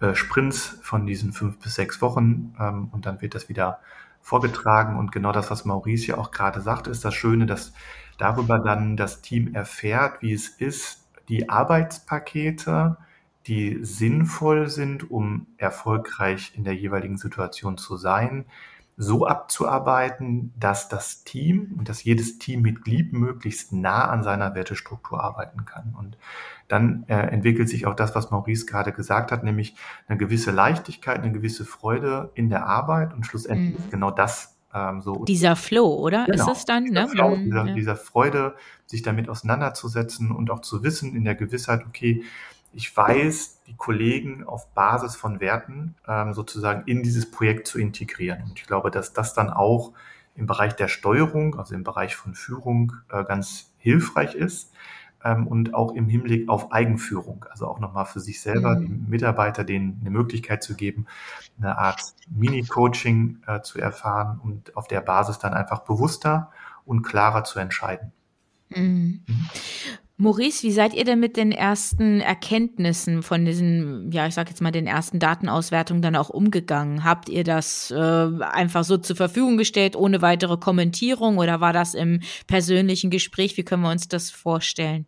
äh, 0.00 0.14
Sprints 0.14 0.78
von 0.82 1.06
diesen 1.06 1.32
fünf 1.32 1.58
bis 1.58 1.74
sechs 1.74 2.00
Wochen. 2.00 2.54
Ähm, 2.58 2.88
und 2.92 3.06
dann 3.06 3.20
wird 3.20 3.34
das 3.34 3.48
wieder 3.48 3.80
vorgetragen. 4.20 4.96
Und 4.98 5.12
genau 5.12 5.32
das, 5.32 5.50
was 5.50 5.64
Maurice 5.64 6.08
ja 6.08 6.18
auch 6.18 6.30
gerade 6.30 6.60
sagt, 6.60 6.86
ist 6.86 7.04
das 7.04 7.14
Schöne, 7.14 7.46
dass 7.46 7.72
darüber 8.18 8.58
dann 8.58 8.96
das 8.96 9.20
Team 9.20 9.54
erfährt, 9.54 10.22
wie 10.22 10.32
es 10.32 10.48
ist, 10.48 11.08
die 11.28 11.48
Arbeitspakete, 11.48 12.96
die 13.46 13.78
sinnvoll 13.82 14.68
sind, 14.68 15.10
um 15.10 15.46
erfolgreich 15.56 16.52
in 16.54 16.64
der 16.64 16.74
jeweiligen 16.74 17.16
Situation 17.16 17.76
zu 17.76 17.96
sein, 17.96 18.44
so 18.96 19.26
abzuarbeiten, 19.26 20.52
dass 20.58 20.88
das 20.88 21.24
Team 21.24 21.74
und 21.78 21.88
dass 21.88 22.04
jedes 22.04 22.38
Teammitglied 22.38 23.12
möglichst 23.12 23.72
nah 23.72 24.08
an 24.08 24.22
seiner 24.22 24.54
Wertestruktur 24.54 25.22
arbeiten 25.22 25.64
kann. 25.64 25.94
Und 25.98 26.18
dann 26.68 27.04
äh, 27.08 27.14
entwickelt 27.14 27.68
sich 27.68 27.86
auch 27.86 27.94
das, 27.94 28.14
was 28.14 28.30
Maurice 28.30 28.66
gerade 28.66 28.92
gesagt 28.92 29.32
hat, 29.32 29.44
nämlich 29.44 29.74
eine 30.08 30.18
gewisse 30.18 30.50
Leichtigkeit, 30.50 31.18
eine 31.18 31.32
gewisse 31.32 31.64
Freude 31.64 32.30
in 32.34 32.50
der 32.50 32.66
Arbeit 32.66 33.14
und 33.14 33.24
schlussendlich 33.24 33.78
mhm. 33.86 33.90
genau 33.90 34.10
das 34.10 34.56
ähm, 34.74 35.00
so. 35.00 35.24
Dieser 35.24 35.56
Flow, 35.56 35.94
oder? 35.96 36.26
Genau, 36.26 36.50
ist 36.50 36.58
es 36.58 36.64
dann? 36.64 36.84
Dieser, 36.84 37.02
ne? 37.02 37.08
Flow, 37.08 37.36
dieser, 37.36 37.66
ja. 37.66 37.74
dieser 37.74 37.96
Freude, 37.96 38.54
sich 38.86 39.02
damit 39.02 39.28
auseinanderzusetzen 39.28 40.30
und 40.30 40.50
auch 40.50 40.60
zu 40.60 40.82
wissen 40.82 41.14
in 41.14 41.24
der 41.24 41.34
Gewissheit, 41.34 41.84
okay, 41.86 42.22
ich 42.72 42.96
weiß, 42.96 43.62
die 43.66 43.76
Kollegen 43.76 44.44
auf 44.44 44.68
Basis 44.74 45.16
von 45.16 45.40
Werten 45.40 45.94
ähm, 46.06 46.34
sozusagen 46.34 46.84
in 46.86 47.02
dieses 47.02 47.30
Projekt 47.30 47.66
zu 47.66 47.78
integrieren. 47.78 48.42
Und 48.42 48.58
ich 48.58 48.66
glaube, 48.66 48.90
dass 48.90 49.12
das 49.12 49.34
dann 49.34 49.50
auch 49.50 49.92
im 50.34 50.46
Bereich 50.46 50.74
der 50.74 50.88
Steuerung, 50.88 51.58
also 51.58 51.74
im 51.74 51.84
Bereich 51.84 52.16
von 52.16 52.34
Führung, 52.34 52.94
äh, 53.10 53.24
ganz 53.24 53.72
hilfreich 53.78 54.34
ist 54.34 54.72
ähm, 55.24 55.46
und 55.46 55.74
auch 55.74 55.94
im 55.94 56.08
Hinblick 56.08 56.48
auf 56.48 56.72
Eigenführung, 56.72 57.44
also 57.50 57.66
auch 57.66 57.78
nochmal 57.78 58.06
für 58.06 58.20
sich 58.20 58.40
selber, 58.40 58.76
mhm. 58.76 58.86
den 58.86 59.10
Mitarbeiter 59.10 59.64
denen 59.64 59.98
eine 60.00 60.10
Möglichkeit 60.10 60.62
zu 60.62 60.74
geben, 60.74 61.06
eine 61.58 61.76
Art 61.76 62.00
Mini-Coaching 62.30 63.42
äh, 63.46 63.60
zu 63.60 63.78
erfahren 63.78 64.40
und 64.42 64.76
auf 64.76 64.88
der 64.88 65.00
Basis 65.00 65.38
dann 65.38 65.52
einfach 65.52 65.80
bewusster 65.80 66.50
und 66.84 67.02
klarer 67.02 67.44
zu 67.44 67.58
entscheiden. 67.58 68.12
Mhm. 68.70 69.24
Mhm. 69.26 69.48
Maurice, 70.22 70.62
wie 70.62 70.70
seid 70.70 70.94
ihr 70.94 71.04
denn 71.04 71.18
mit 71.18 71.36
den 71.36 71.50
ersten 71.50 72.20
Erkenntnissen 72.20 73.24
von 73.24 73.44
diesen, 73.44 74.12
ja, 74.12 74.28
ich 74.28 74.34
sag 74.34 74.48
jetzt 74.48 74.62
mal, 74.62 74.70
den 74.70 74.86
ersten 74.86 75.18
Datenauswertungen 75.18 76.00
dann 76.00 76.14
auch 76.14 76.30
umgegangen? 76.30 77.02
Habt 77.02 77.28
ihr 77.28 77.42
das 77.42 77.90
äh, 77.90 78.28
einfach 78.40 78.84
so 78.84 78.98
zur 78.98 79.16
Verfügung 79.16 79.56
gestellt, 79.56 79.96
ohne 79.96 80.22
weitere 80.22 80.58
Kommentierung 80.58 81.38
oder 81.38 81.60
war 81.60 81.72
das 81.72 81.94
im 81.94 82.20
persönlichen 82.46 83.10
Gespräch? 83.10 83.56
Wie 83.56 83.64
können 83.64 83.82
wir 83.82 83.90
uns 83.90 84.06
das 84.06 84.30
vorstellen? 84.30 85.06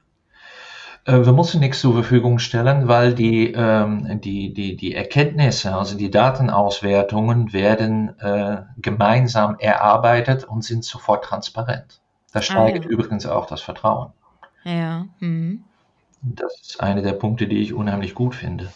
Äh, 1.04 1.25
wir 1.25 1.33
mussten 1.33 1.61
nichts 1.61 1.78
zur 1.78 1.92
Verfügung 1.92 2.40
stellen, 2.40 2.88
weil 2.88 3.14
die, 3.14 3.52
ähm, 3.52 4.21
die, 4.21 4.52
die, 4.52 4.75
die 4.75 4.97
Erkenntnisse, 4.97 5.76
also 5.76 5.97
die 5.97 6.11
Datenauswertungen 6.11 7.52
werden 7.52 8.18
äh, 8.18 8.62
gemeinsam 8.78 9.61
erarbeitet 9.61 10.42
und 10.42 10.64
sind 10.64 10.85
sofort 10.85 11.23
transparent. 11.23 12.00
Das 12.33 12.47
steigert 12.47 12.85
ah, 12.85 12.88
ja. 12.88 12.90
übrigens 12.90 13.26
auch 13.26 13.47
das 13.47 13.61
Vertrauen. 13.61 14.12
Ja. 14.64 15.06
Mhm. 15.21 15.64
Das 16.23 16.61
ist 16.61 16.80
einer 16.80 17.02
der 17.02 17.12
Punkte, 17.12 17.47
die 17.47 17.59
ich 17.59 17.75
unheimlich 17.75 18.14
gut 18.14 18.35
finde. 18.35 18.73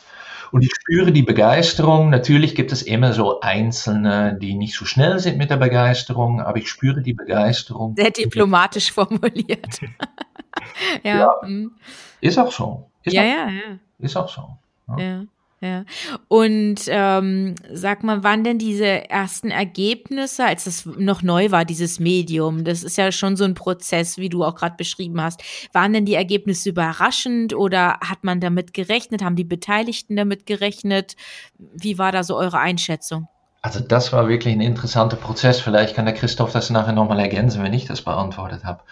Und 0.51 0.63
ich 0.63 0.71
spüre 0.75 1.13
die 1.13 1.23
Begeisterung. 1.23 2.11
Natürlich 2.11 2.55
gibt 2.55 2.73
es 2.73 2.83
immer 2.83 3.13
so 3.13 3.41
Einzelne, 3.41 4.39
die 4.41 4.55
nicht 4.55 4.75
so 4.75 4.85
schnell 4.85 5.19
sind 5.19 5.37
mit 5.39 5.51
der 5.51 5.57
Begeisterung, 5.57 6.41
aber 6.41 6.59
ich 6.59 6.69
spüre 6.69 7.03
die 7.03 7.13
Begeisterung. 7.13 7.95
Sehr 7.97 8.11
diplomatisch 8.11 8.93
formuliert. 8.93 9.81
ja. 11.03 11.19
ja. 11.19 11.31
Mhm. 11.43 11.73
Ist 12.21 12.39
auch 12.39 12.53
so. 12.53 12.91
Ist 13.03 13.13
ja, 13.13 13.23
auch, 13.23 13.27
ja, 13.27 13.49
ja. 13.49 13.79
Ist 13.99 14.17
auch 14.17 14.29
so. 14.29 14.57
Ja. 14.89 14.99
ja. 14.99 15.25
Ja. 15.61 15.85
Und 16.29 16.83
ähm, 16.87 17.57
sag 17.73 18.05
mal, 18.05 18.23
wann 18.23 18.45
denn 18.45 18.59
diese 18.59 19.11
ersten 19.11 19.51
Ergebnisse, 19.51 20.45
als 20.45 20.65
das 20.65 20.87
noch 20.87 21.23
neu 21.23 21.51
war, 21.51 21.65
dieses 21.65 21.99
Medium, 21.99 22.63
das 22.63 22.85
ist 22.85 22.97
ja 22.97 23.11
schon 23.11 23.37
so 23.37 23.43
ein 23.43 23.55
Prozess, 23.55 24.19
wie 24.19 24.29
du 24.29 24.45
auch 24.45 24.55
gerade 24.55 24.77
beschrieben 24.77 25.21
hast. 25.21 25.43
Waren 25.73 25.93
denn 25.93 26.05
die 26.05 26.15
Ergebnisse 26.15 26.69
überraschend 26.69 27.55
oder 27.55 27.99
hat 28.01 28.23
man 28.23 28.41
damit 28.41 28.73
gerechnet? 28.73 29.23
Haben 29.23 29.35
die 29.35 29.45
Beteiligten 29.45 30.15
damit 30.15 30.47
gerechnet? 30.47 31.17
Wie 31.59 31.99
war 31.99 32.13
da 32.13 32.23
so 32.23 32.37
eure 32.37 32.61
Einschätzung? 32.61 33.27
Also 33.61 33.81
das 33.81 34.13
war 34.13 34.29
wirklich 34.29 34.55
ein 34.55 34.61
interessanter 34.61 35.17
Prozess. 35.17 35.61
Vielleicht 35.61 35.97
kann 35.97 36.05
der 36.05 36.15
Christoph 36.15 36.53
das 36.53 36.71
nachher 36.71 36.93
nochmal 36.93 37.19
ergänzen, 37.19 37.65
wenn 37.65 37.75
ich 37.75 37.87
das 37.87 38.03
beantwortet 38.03 38.65
habe. 38.65 38.85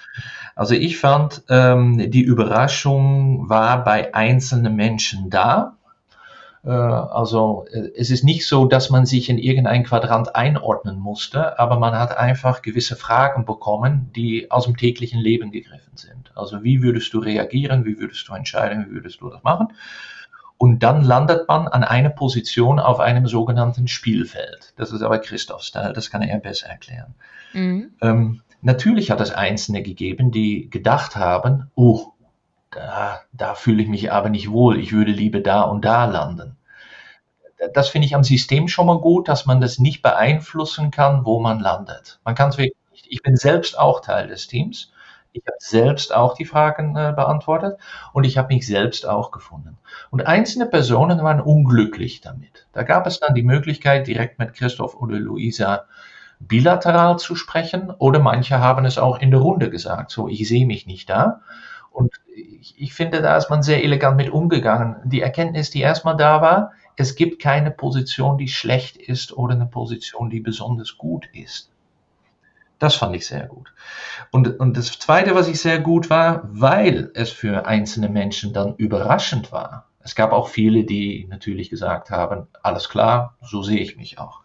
Also 0.57 0.75
ich 0.75 0.99
fand, 0.99 1.43
ähm, 1.49 2.11
die 2.11 2.23
Überraschung 2.23 3.49
war 3.49 3.85
bei 3.85 4.13
einzelnen 4.15 4.75
Menschen 4.75 5.31
da 5.31 5.76
also 6.71 7.67
äh, 7.71 7.91
es 7.97 8.11
ist 8.11 8.25
nicht 8.25 8.47
so, 8.47 8.67
dass 8.67 8.91
man 8.91 9.07
sich 9.07 9.29
in 9.29 9.39
irgendein 9.39 9.85
Quadrant 9.85 10.35
einordnen 10.35 10.99
musste, 10.99 11.59
aber 11.59 11.79
man 11.79 11.95
hat 11.97 12.17
einfach 12.17 12.63
gewisse 12.63 12.97
Fragen 12.97 13.45
bekommen, 13.45 14.11
die 14.17 14.51
aus 14.51 14.65
dem 14.65 14.77
täglichen 14.77 15.21
Leben 15.21 15.53
gegriffen 15.53 15.97
sind. 15.97 16.33
Also 16.35 16.65
wie 16.65 16.83
würdest 16.83 17.13
du 17.15 17.21
reagieren, 17.21 17.85
wie 17.85 17.99
würdest 17.99 18.29
du 18.29 18.35
entscheiden, 18.35 18.87
wie 18.89 18.95
würdest 18.95 19.21
du 19.21 19.31
das 19.31 19.43
machen? 19.45 19.69
Und 20.59 20.83
dann 20.83 21.05
landet 21.05 21.47
man 21.49 21.69
an 21.69 21.85
einer 21.85 22.09
Position 22.09 22.79
auf 22.79 22.99
einem 22.99 23.27
sogenannten 23.27 23.89
Spielfeld. 23.89 24.73
Das 24.77 24.91
ist 24.91 25.03
aber 25.03 25.19
Christophs 25.19 25.71
Teil, 25.71 25.93
das 25.93 26.11
kann 26.11 26.23
er 26.23 26.39
besser 26.39 26.69
erklären. 26.69 27.15
Mhm. 27.53 27.91
Ähm, 28.01 28.41
natürlich 28.63 29.11
hat 29.11 29.21
es 29.21 29.31
Einzelne 29.31 29.83
gegeben, 29.83 30.31
die 30.31 30.71
gedacht 30.71 31.15
haben, 31.15 31.71
oh, 31.75 32.13
da, 32.77 33.23
da 33.33 33.55
fühle 33.55 33.83
ich 33.83 33.89
mich 33.89 34.13
aber 34.13 34.29
nicht 34.29 34.51
wohl, 34.51 34.79
ich 34.79 34.93
würde 34.93 35.11
lieber 35.11 35.41
da 35.41 35.63
und 35.63 35.85
da 35.85 36.05
landen. 36.05 36.57
Das 37.73 37.89
finde 37.89 38.07
ich 38.07 38.15
am 38.15 38.23
System 38.23 38.69
schon 38.69 38.87
mal 38.87 39.01
gut, 39.01 39.29
dass 39.29 39.47
man 39.47 39.61
das 39.61 39.79
nicht 39.79 40.03
beeinflussen 40.03 40.91
kann, 40.91 41.25
wo 41.25 41.41
man 41.41 41.59
landet. 41.59 42.21
Man 42.25 42.35
kann 42.35 42.51
es 42.51 42.59
wirklich 42.59 42.77
nicht. 42.93 43.07
Ich 43.09 43.23
bin 43.23 43.37
selbst 43.37 43.79
auch 43.79 44.01
Teil 44.01 44.29
des 44.29 44.47
Teams. 44.47 44.93
Ich 45.33 45.43
habe 45.47 45.57
selbst 45.59 46.15
auch 46.15 46.35
die 46.35 46.45
Fragen 46.45 46.97
äh, 46.97 47.13
beantwortet 47.17 47.79
und 48.13 48.25
ich 48.25 48.37
habe 48.39 48.55
mich 48.55 48.67
selbst 48.67 49.07
auch 49.07 49.31
gefunden. 49.31 49.79
Und 50.11 50.27
einzelne 50.27 50.67
Personen 50.67 51.23
waren 51.23 51.41
unglücklich 51.41 52.21
damit. 52.21 52.67
Da 52.73 52.83
gab 52.83 53.07
es 53.07 53.21
dann 53.21 53.35
die 53.35 53.43
Möglichkeit, 53.43 54.07
direkt 54.07 54.39
mit 54.39 54.55
Christoph 54.55 54.95
oder 54.95 55.19
Luisa 55.19 55.85
bilateral 56.39 57.19
zu 57.19 57.35
sprechen 57.37 57.91
oder 57.91 58.19
manche 58.19 58.61
haben 58.61 58.85
es 58.85 58.99
auch 58.99 59.19
in 59.19 59.31
der 59.31 59.41
Runde 59.41 59.71
gesagt, 59.71 60.11
so 60.11 60.29
ich 60.29 60.47
sehe 60.47 60.67
mich 60.67 60.87
nicht 60.87 61.09
da. 61.09 61.41
Und 61.97 62.13
ich, 62.35 62.75
ich 62.77 62.93
finde, 62.93 63.23
da 63.23 63.39
ist 63.39 63.49
man 63.49 63.63
sehr 63.63 63.83
elegant 63.83 64.19
mit 64.19 64.29
umgegangen. 64.29 64.97
Die 65.07 65.23
Erkenntnis, 65.23 65.71
die 65.71 65.81
erstmal 65.81 66.15
da 66.15 66.43
war, 66.43 66.73
es 66.97 67.15
gibt 67.15 67.41
keine 67.41 67.71
Position, 67.71 68.37
die 68.37 68.49
schlecht 68.49 68.99
ist 68.99 69.33
oder 69.33 69.55
eine 69.55 69.65
Position, 69.65 70.29
die 70.29 70.41
besonders 70.41 70.99
gut 70.99 71.27
ist. 71.33 71.71
Das 72.79 72.97
fand 72.97 73.17
ich 73.17 73.27
sehr 73.27 73.47
gut. 73.47 73.73
Und, 74.31 74.61
und 74.61 74.77
das 74.77 74.99
Zweite, 74.99 75.35
was 75.35 75.49
ich 75.49 75.59
sehr 75.59 75.79
gut 75.79 76.11
war, 76.11 76.43
weil 76.53 77.11
es 77.15 77.31
für 77.31 77.67
einzelne 77.67 78.11
Menschen 78.11 78.53
dann 78.53 78.75
überraschend 78.77 79.51
war. 79.51 79.87
Es 80.01 80.15
gab 80.15 80.33
auch 80.33 80.49
viele, 80.49 80.85
die 80.85 81.27
natürlich 81.31 81.71
gesagt 81.71 82.11
haben, 82.11 82.47
alles 82.63 82.91
klar, 82.91 83.37
so 83.41 83.63
sehe 83.63 83.81
ich 83.81 83.97
mich 83.97 84.19
auch. 84.19 84.43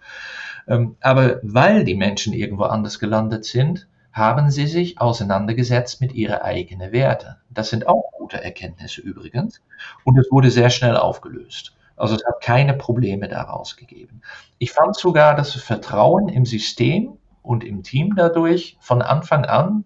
Ähm, 0.69 0.95
aber 1.01 1.41
weil 1.43 1.83
die 1.83 1.95
Menschen 1.95 2.31
irgendwo 2.31 2.63
anders 2.63 2.97
gelandet 2.97 3.43
sind, 3.43 3.89
haben 4.11 4.51
sie 4.51 4.67
sich 4.67 4.99
auseinandergesetzt 4.99 6.01
mit 6.01 6.13
ihren 6.13 6.39
eigenen 6.39 6.91
Werten. 6.91 7.37
Das 7.49 7.69
sind 7.69 7.87
auch 7.87 8.11
gute 8.11 8.43
Erkenntnisse 8.43 9.01
übrigens. 9.01 9.61
Und 10.03 10.17
es 10.17 10.29
wurde 10.31 10.51
sehr 10.51 10.69
schnell 10.69 10.97
aufgelöst. 10.97 11.75
Also 11.95 12.15
es 12.15 12.25
hat 12.25 12.41
keine 12.41 12.73
Probleme 12.73 13.27
daraus 13.27 13.77
gegeben. 13.77 14.21
Ich 14.57 14.71
fand 14.71 14.95
sogar, 14.95 15.35
dass 15.35 15.53
das 15.53 15.63
Vertrauen 15.63 16.29
im 16.29 16.45
System 16.45 17.17
und 17.41 17.63
im 17.63 17.83
Team 17.83 18.15
dadurch 18.15 18.77
von 18.79 19.01
Anfang 19.01 19.45
an 19.45 19.85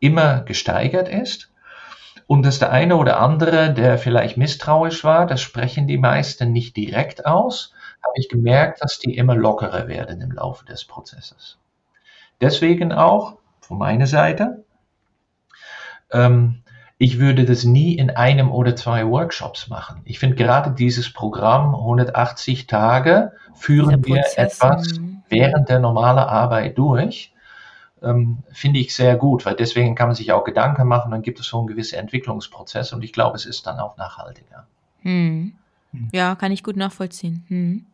immer 0.00 0.40
gesteigert 0.40 1.08
ist. 1.08 1.52
Und 2.26 2.44
dass 2.44 2.58
der 2.58 2.70
eine 2.70 2.96
oder 2.96 3.20
andere, 3.20 3.74
der 3.74 3.98
vielleicht 3.98 4.36
misstrauisch 4.36 5.04
war, 5.04 5.26
das 5.26 5.40
sprechen 5.40 5.88
die 5.88 5.98
meisten 5.98 6.52
nicht 6.52 6.76
direkt 6.76 7.26
aus, 7.26 7.74
habe 8.02 8.14
ich 8.16 8.28
gemerkt, 8.28 8.82
dass 8.82 8.98
die 8.98 9.16
immer 9.16 9.34
lockerer 9.34 9.88
werden 9.88 10.20
im 10.20 10.32
Laufe 10.32 10.64
des 10.64 10.84
Prozesses. 10.84 11.58
Deswegen 12.40 12.92
auch 12.92 13.36
von 13.60 13.78
meiner 13.78 14.06
Seite, 14.06 14.64
ähm, 16.10 16.62
ich 16.98 17.18
würde 17.18 17.46
das 17.46 17.64
nie 17.64 17.94
in 17.94 18.10
einem 18.10 18.50
oder 18.50 18.76
zwei 18.76 19.06
Workshops 19.06 19.68
machen. 19.68 20.02
Ich 20.04 20.18
finde 20.18 20.36
gerade 20.36 20.72
dieses 20.72 21.12
Programm 21.12 21.74
180 21.74 22.66
Tage 22.66 23.32
führen 23.54 24.04
wir 24.04 24.22
etwas 24.36 24.98
mhm. 24.98 25.22
während 25.28 25.70
der 25.70 25.78
normalen 25.78 26.18
Arbeit 26.18 26.76
durch. 26.76 27.32
Ähm, 28.02 28.38
finde 28.52 28.80
ich 28.80 28.94
sehr 28.94 29.16
gut, 29.16 29.46
weil 29.46 29.56
deswegen 29.56 29.94
kann 29.94 30.08
man 30.08 30.14
sich 30.14 30.32
auch 30.32 30.44
Gedanken 30.44 30.86
machen, 30.86 31.10
dann 31.10 31.22
gibt 31.22 31.40
es 31.40 31.46
so 31.46 31.58
einen 31.58 31.66
gewissen 31.66 31.98
Entwicklungsprozess 31.98 32.92
und 32.92 33.02
ich 33.02 33.12
glaube, 33.12 33.36
es 33.36 33.46
ist 33.46 33.66
dann 33.66 33.78
auch 33.78 33.96
nachhaltiger. 33.96 34.66
Hm. 35.00 35.52
Ja, 36.12 36.34
kann 36.34 36.52
ich 36.52 36.62
gut 36.62 36.76
nachvollziehen. 36.76 37.44
Hm. 37.48 37.56
Hm. 37.56 37.86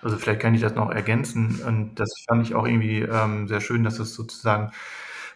Also 0.00 0.16
vielleicht 0.16 0.40
kann 0.40 0.54
ich 0.54 0.60
das 0.60 0.74
noch 0.74 0.90
ergänzen 0.90 1.60
und 1.66 1.96
das 1.96 2.24
fand 2.26 2.46
ich 2.46 2.54
auch 2.54 2.66
irgendwie 2.66 3.00
ähm, 3.00 3.48
sehr 3.48 3.60
schön, 3.60 3.84
dass 3.84 3.98
es 3.98 4.14
sozusagen 4.14 4.72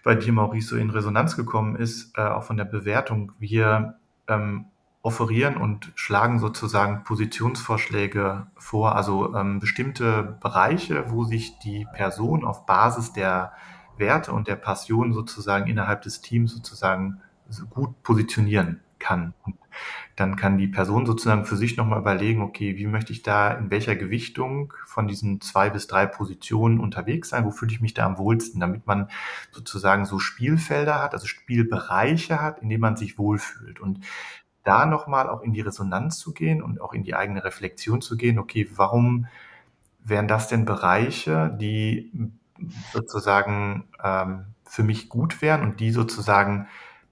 bei 0.04 0.14
dir, 0.14 0.32
Maurice, 0.32 0.68
so 0.68 0.76
in 0.76 0.90
Resonanz 0.90 1.36
gekommen 1.36 1.76
ist, 1.76 2.16
äh, 2.16 2.22
auch 2.22 2.44
von 2.44 2.56
der 2.56 2.64
Bewertung. 2.64 3.32
Wir 3.38 3.98
ähm, 4.28 4.66
offerieren 5.02 5.56
und 5.56 5.92
schlagen 5.94 6.38
sozusagen 6.38 7.04
Positionsvorschläge 7.04 8.46
vor, 8.56 8.96
also 8.96 9.34
ähm, 9.34 9.58
bestimmte 9.60 10.38
Bereiche, 10.40 11.10
wo 11.10 11.24
sich 11.24 11.58
die 11.58 11.86
Person 11.92 12.44
auf 12.44 12.66
Basis 12.66 13.12
der 13.12 13.52
Werte 13.96 14.32
und 14.32 14.48
der 14.48 14.56
Passion 14.56 15.12
sozusagen 15.12 15.66
innerhalb 15.66 16.02
des 16.02 16.20
Teams 16.20 16.52
sozusagen 16.52 17.20
gut 17.70 18.02
positionieren 18.02 18.80
kann. 18.98 19.34
Und 19.44 19.56
dann 20.16 20.36
kann 20.36 20.58
die 20.58 20.68
Person 20.68 21.06
sozusagen 21.06 21.44
für 21.44 21.56
sich 21.56 21.76
nochmal 21.76 22.00
überlegen, 22.00 22.42
okay, 22.42 22.76
wie 22.76 22.86
möchte 22.86 23.12
ich 23.12 23.22
da 23.22 23.52
in 23.52 23.70
welcher 23.70 23.96
Gewichtung 23.96 24.72
von 24.86 25.06
diesen 25.06 25.40
zwei 25.40 25.70
bis 25.70 25.86
drei 25.86 26.06
Positionen 26.06 26.80
unterwegs 26.80 27.28
sein? 27.28 27.44
Wo 27.44 27.50
fühle 27.50 27.72
ich 27.72 27.80
mich 27.80 27.94
da 27.94 28.04
am 28.06 28.18
wohlsten? 28.18 28.60
Damit 28.60 28.86
man 28.86 29.08
sozusagen 29.52 30.04
so 30.04 30.18
Spielfelder 30.18 31.00
hat, 31.02 31.14
also 31.14 31.26
Spielbereiche 31.26 32.40
hat, 32.40 32.60
in 32.60 32.68
denen 32.68 32.80
man 32.80 32.96
sich 32.96 33.18
wohlfühlt. 33.18 33.80
Und 33.80 34.04
da 34.64 34.86
nochmal 34.86 35.30
auch 35.30 35.42
in 35.42 35.52
die 35.52 35.60
Resonanz 35.60 36.18
zu 36.18 36.32
gehen 36.32 36.62
und 36.62 36.80
auch 36.80 36.92
in 36.92 37.04
die 37.04 37.14
eigene 37.14 37.44
Reflexion 37.44 38.00
zu 38.00 38.16
gehen, 38.16 38.38
okay, 38.38 38.68
warum 38.74 39.26
wären 40.04 40.28
das 40.28 40.48
denn 40.48 40.64
Bereiche, 40.64 41.56
die 41.60 42.12
sozusagen 42.92 43.88
ähm, 44.02 44.46
für 44.64 44.82
mich 44.82 45.08
gut 45.08 45.40
wären 45.42 45.62
und 45.62 45.80
die 45.80 45.90
sozusagen 45.90 46.68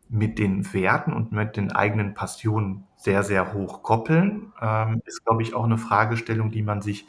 mit 0.08 0.38
den 0.38 0.72
Werten 0.72 1.12
und 1.12 1.32
mit 1.32 1.56
den 1.56 1.72
eigenen 1.72 2.14
Passionen 2.14 2.84
sehr, 2.96 3.22
sehr 3.22 3.52
hoch 3.52 3.82
koppeln, 3.82 4.52
ähm, 4.60 5.02
ist, 5.04 5.24
glaube 5.24 5.42
ich, 5.42 5.54
auch 5.54 5.64
eine 5.64 5.78
Fragestellung, 5.78 6.50
die 6.50 6.62
man 6.62 6.80
sich 6.80 7.06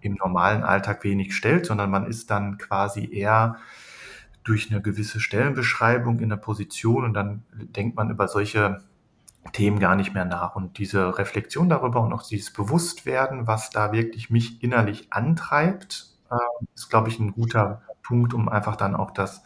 im 0.00 0.14
normalen 0.14 0.64
Alltag 0.64 1.04
wenig 1.04 1.34
stellt, 1.34 1.66
sondern 1.66 1.90
man 1.90 2.06
ist 2.06 2.30
dann 2.30 2.58
quasi 2.58 3.08
eher 3.12 3.56
durch 4.44 4.70
eine 4.70 4.82
gewisse 4.82 5.20
Stellenbeschreibung 5.20 6.18
in 6.18 6.28
der 6.28 6.36
Position 6.36 7.04
und 7.04 7.14
dann 7.14 7.44
denkt 7.52 7.96
man 7.96 8.10
über 8.10 8.26
solche 8.26 8.82
Themen 9.52 9.78
gar 9.78 9.96
nicht 9.96 10.14
mehr 10.14 10.24
nach. 10.24 10.56
Und 10.56 10.78
diese 10.78 11.18
Reflexion 11.18 11.68
darüber 11.68 12.00
und 12.00 12.12
auch 12.12 12.22
dieses 12.22 12.52
Bewusstwerden, 12.52 13.46
was 13.46 13.70
da 13.70 13.92
wirklich 13.92 14.30
mich 14.30 14.62
innerlich 14.62 15.12
antreibt, 15.12 16.08
äh, 16.30 16.36
ist, 16.74 16.90
glaube 16.90 17.08
ich, 17.08 17.18
ein 17.18 17.32
guter 17.32 17.82
Punkt, 18.02 18.34
um 18.34 18.48
einfach 18.48 18.76
dann 18.76 18.96
auch 18.96 19.10
das 19.10 19.42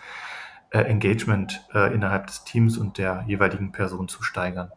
Engagement 0.70 1.66
äh, 1.74 1.94
innerhalb 1.94 2.26
des 2.26 2.44
Teams 2.44 2.78
und 2.78 2.98
der 2.98 3.24
jeweiligen 3.26 3.72
Person 3.72 4.08
zu 4.08 4.22
steigern. 4.22 4.70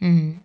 Mhm. 0.00 0.40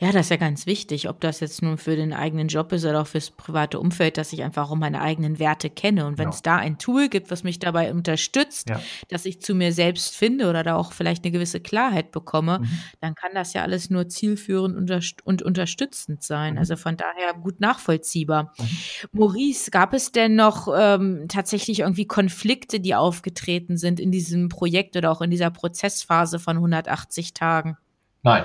Ja, 0.00 0.12
das 0.12 0.26
ist 0.26 0.30
ja 0.30 0.36
ganz 0.36 0.66
wichtig, 0.66 1.08
ob 1.08 1.20
das 1.20 1.40
jetzt 1.40 1.62
nun 1.62 1.78
für 1.78 1.96
den 1.96 2.12
eigenen 2.12 2.48
Job 2.48 2.72
ist 2.72 2.84
oder 2.84 3.00
auch 3.00 3.06
fürs 3.06 3.30
private 3.30 3.78
Umfeld, 3.78 4.18
dass 4.18 4.32
ich 4.32 4.42
einfach 4.42 4.70
auch 4.70 4.74
meine 4.76 5.00
eigenen 5.00 5.38
Werte 5.38 5.70
kenne. 5.70 6.06
Und 6.06 6.18
wenn 6.18 6.28
es 6.28 6.42
da 6.42 6.56
ein 6.56 6.78
Tool 6.78 7.08
gibt, 7.08 7.30
was 7.30 7.42
mich 7.42 7.58
dabei 7.58 7.90
unterstützt, 7.90 8.68
ja. 8.68 8.80
dass 9.08 9.24
ich 9.24 9.40
zu 9.40 9.54
mir 9.54 9.72
selbst 9.72 10.16
finde 10.16 10.48
oder 10.48 10.62
da 10.62 10.76
auch 10.76 10.92
vielleicht 10.92 11.24
eine 11.24 11.32
gewisse 11.32 11.60
Klarheit 11.60 12.10
bekomme, 12.10 12.60
mhm. 12.60 12.68
dann 13.00 13.14
kann 13.14 13.32
das 13.34 13.52
ja 13.52 13.62
alles 13.62 13.90
nur 13.90 14.08
zielführend 14.08 14.90
und 15.24 15.42
unterstützend 15.42 16.22
sein. 16.22 16.54
Mhm. 16.54 16.58
Also 16.58 16.76
von 16.76 16.96
daher 16.96 17.34
gut 17.34 17.60
nachvollziehbar. 17.60 18.52
Mhm. 18.58 18.68
Maurice, 19.12 19.70
gab 19.70 19.94
es 19.94 20.12
denn 20.12 20.36
noch 20.36 20.68
ähm, 20.74 21.26
tatsächlich 21.28 21.80
irgendwie 21.80 22.06
Konflikte, 22.06 22.80
die 22.80 22.94
aufgetreten 22.94 23.76
sind 23.76 24.00
in 24.00 24.10
diesem 24.10 24.48
Projekt 24.48 24.96
oder 24.96 25.10
auch 25.10 25.22
in 25.22 25.30
dieser 25.30 25.50
Prozessphase 25.50 26.38
von 26.38 26.56
180 26.56 27.34
Tagen? 27.34 27.76
Nein. 28.22 28.44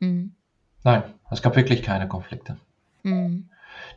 Mhm. 0.00 0.34
Nein, 0.82 1.02
es 1.30 1.42
gab 1.42 1.56
wirklich 1.56 1.82
keine 1.82 2.08
Konflikte. 2.08 2.56
Mhm. 3.02 3.48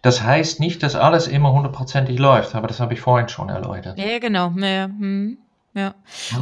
Das 0.02 0.24
heißt 0.24 0.60
nicht, 0.60 0.84
dass 0.84 0.96
alles 0.96 1.28
immer 1.28 1.52
hundertprozentig 1.52 2.20
läuft, 2.20 2.56
aber 2.56 2.68
das 2.68 2.80
habe 2.80 2.94
ich 2.94 3.02
vorhin 3.02 3.30
schon 3.30 3.50
erläutert. 3.50 3.98
Ja, 3.98 4.20
genau. 4.20 4.52
Ja, 4.58 4.86
hm. 4.86 5.38
ja. 5.74 5.96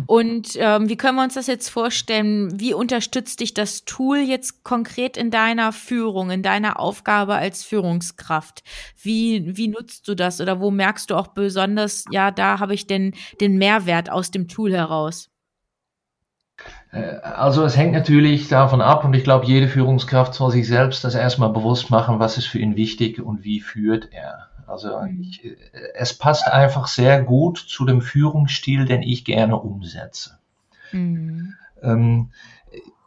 Und 0.05 0.49
ähm, 0.55 0.89
wie 0.89 0.97
können 0.97 1.17
wir 1.17 1.23
uns 1.23 1.35
das 1.35 1.47
jetzt 1.47 1.69
vorstellen? 1.69 2.59
Wie 2.59 2.73
unterstützt 2.73 3.39
dich 3.39 3.53
das 3.53 3.85
Tool 3.85 4.19
jetzt 4.19 4.63
konkret 4.63 5.17
in 5.17 5.31
deiner 5.31 5.71
Führung, 5.71 6.31
in 6.31 6.43
deiner 6.43 6.79
Aufgabe 6.79 7.35
als 7.35 7.63
Führungskraft? 7.63 8.63
Wie, 9.01 9.57
wie 9.57 9.67
nutzt 9.67 10.07
du 10.07 10.15
das 10.15 10.41
oder 10.41 10.59
wo 10.59 10.71
merkst 10.71 11.09
du 11.09 11.15
auch 11.15 11.27
besonders, 11.27 12.05
ja, 12.11 12.31
da 12.31 12.59
habe 12.59 12.73
ich 12.73 12.87
den, 12.87 13.13
den 13.39 13.57
Mehrwert 13.57 14.09
aus 14.11 14.31
dem 14.31 14.47
Tool 14.47 14.73
heraus? 14.73 15.29
Äh, 16.95 17.19
also 17.21 17.63
es 17.63 17.77
hängt 17.77 17.93
natürlich 17.93 18.47
davon 18.47 18.81
ab 18.81 19.03
und 19.05 19.13
ich 19.13 19.23
glaube, 19.23 19.45
jede 19.45 19.67
Führungskraft 19.67 20.33
soll 20.33 20.51
sich 20.51 20.67
selbst 20.67 21.03
das 21.03 21.15
erstmal 21.15 21.49
bewusst 21.49 21.89
machen, 21.89 22.19
was 22.19 22.37
ist 22.37 22.47
für 22.47 22.59
ihn 22.59 22.75
wichtig 22.75 23.19
und 23.19 23.43
wie 23.43 23.59
führt 23.59 24.09
er. 24.11 24.47
Also 24.67 24.99
mhm. 24.99 25.21
ich, 25.21 25.45
äh, 25.45 25.55
es 25.93 26.17
passt 26.17 26.47
einfach 26.47 26.87
sehr 26.87 27.21
gut 27.21 27.57
zu 27.57 27.85
dem 27.85 28.01
Führungsstil, 28.01 28.85
den 28.85 29.03
ich 29.03 29.25
gerne 29.25 29.57
umsetze. 29.57 30.37
Mhm. 30.91 31.53
Ähm, 31.81 32.31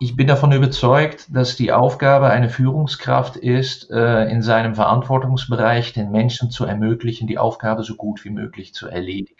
ich 0.01 0.15
bin 0.15 0.29
davon 0.29 0.53
überzeugt, 0.53 1.27
dass 1.35 1.57
die 1.57 1.73
Aufgabe 1.73 2.31
einer 2.31 2.49
Führungskraft 2.49 3.37
ist, 3.37 3.91
äh, 3.91 4.31
in 4.31 4.43
seinem 4.43 4.77
Verantwortungsbereich 4.77 5.93
den 5.93 6.13
Menschen 6.13 6.51
zu 6.51 6.65
ermöglichen, 6.65 7.27
die 7.27 7.39
Aufgabe 7.39 7.83
so 7.83 7.97
gut 7.97 8.25
wie 8.25 8.31
möglich 8.31 8.75
zu 8.75 8.87
erledigen. 8.87 9.38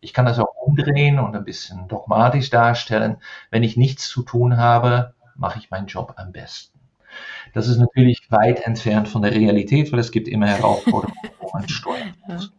Ich 0.00 0.14
kann 0.14 0.26
das 0.26 0.38
auch 0.38 0.54
umdrehen 0.64 1.18
und 1.18 1.36
ein 1.36 1.44
bisschen 1.44 1.88
dogmatisch 1.88 2.50
darstellen. 2.50 3.18
Wenn 3.50 3.62
ich 3.62 3.76
nichts 3.76 4.08
zu 4.08 4.22
tun 4.22 4.56
habe, 4.56 5.14
mache 5.36 5.58
ich 5.58 5.70
meinen 5.70 5.86
Job 5.86 6.14
am 6.16 6.32
besten. 6.32 6.78
Das 7.52 7.68
ist 7.68 7.78
natürlich 7.78 8.30
weit 8.30 8.66
entfernt 8.66 9.08
von 9.08 9.22
der 9.22 9.32
Realität, 9.32 9.92
weil 9.92 9.98
es 9.98 10.12
gibt 10.12 10.28
immer 10.28 10.46
Herausforderungen, 10.46 11.18
wo 11.40 11.50
man 11.52 11.68
steuern 11.68 12.14
muss. 12.26 12.52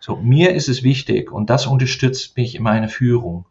So, 0.00 0.16
mir 0.16 0.54
ist 0.54 0.68
es 0.68 0.82
wichtig 0.82 1.30
und 1.30 1.50
das 1.50 1.66
unterstützt 1.66 2.36
mich 2.36 2.54
in 2.54 2.62
meiner 2.62 2.88
Führung. 2.88 3.46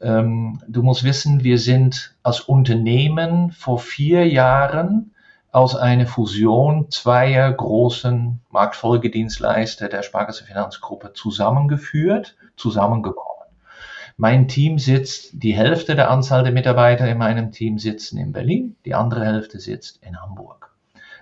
Ähm, 0.00 0.60
du 0.66 0.82
musst 0.82 1.04
wissen, 1.04 1.44
wir 1.44 1.58
sind 1.58 2.16
als 2.22 2.40
Unternehmen 2.40 3.52
vor 3.52 3.78
vier 3.78 4.26
Jahren 4.26 5.12
aus 5.52 5.76
einer 5.76 6.06
Fusion 6.06 6.90
zweier 6.90 7.52
großen 7.52 8.40
Marktfolgedienstleister 8.50 9.88
der 9.88 10.02
Sparkasse 10.02 10.44
Finanzgruppe 10.44 11.12
zusammengeführt, 11.12 12.36
zusammengekommen. 12.56 13.28
Mein 14.16 14.48
Team 14.48 14.78
sitzt, 14.78 15.30
die 15.34 15.54
Hälfte 15.54 15.94
der 15.94 16.10
Anzahl 16.10 16.42
der 16.42 16.52
Mitarbeiter 16.52 17.06
in 17.06 17.18
meinem 17.18 17.52
Team 17.52 17.78
sitzen 17.78 18.18
in 18.18 18.32
Berlin, 18.32 18.76
die 18.86 18.94
andere 18.94 19.26
Hälfte 19.26 19.60
sitzt 19.60 20.02
in 20.02 20.20
Hamburg. 20.20 20.74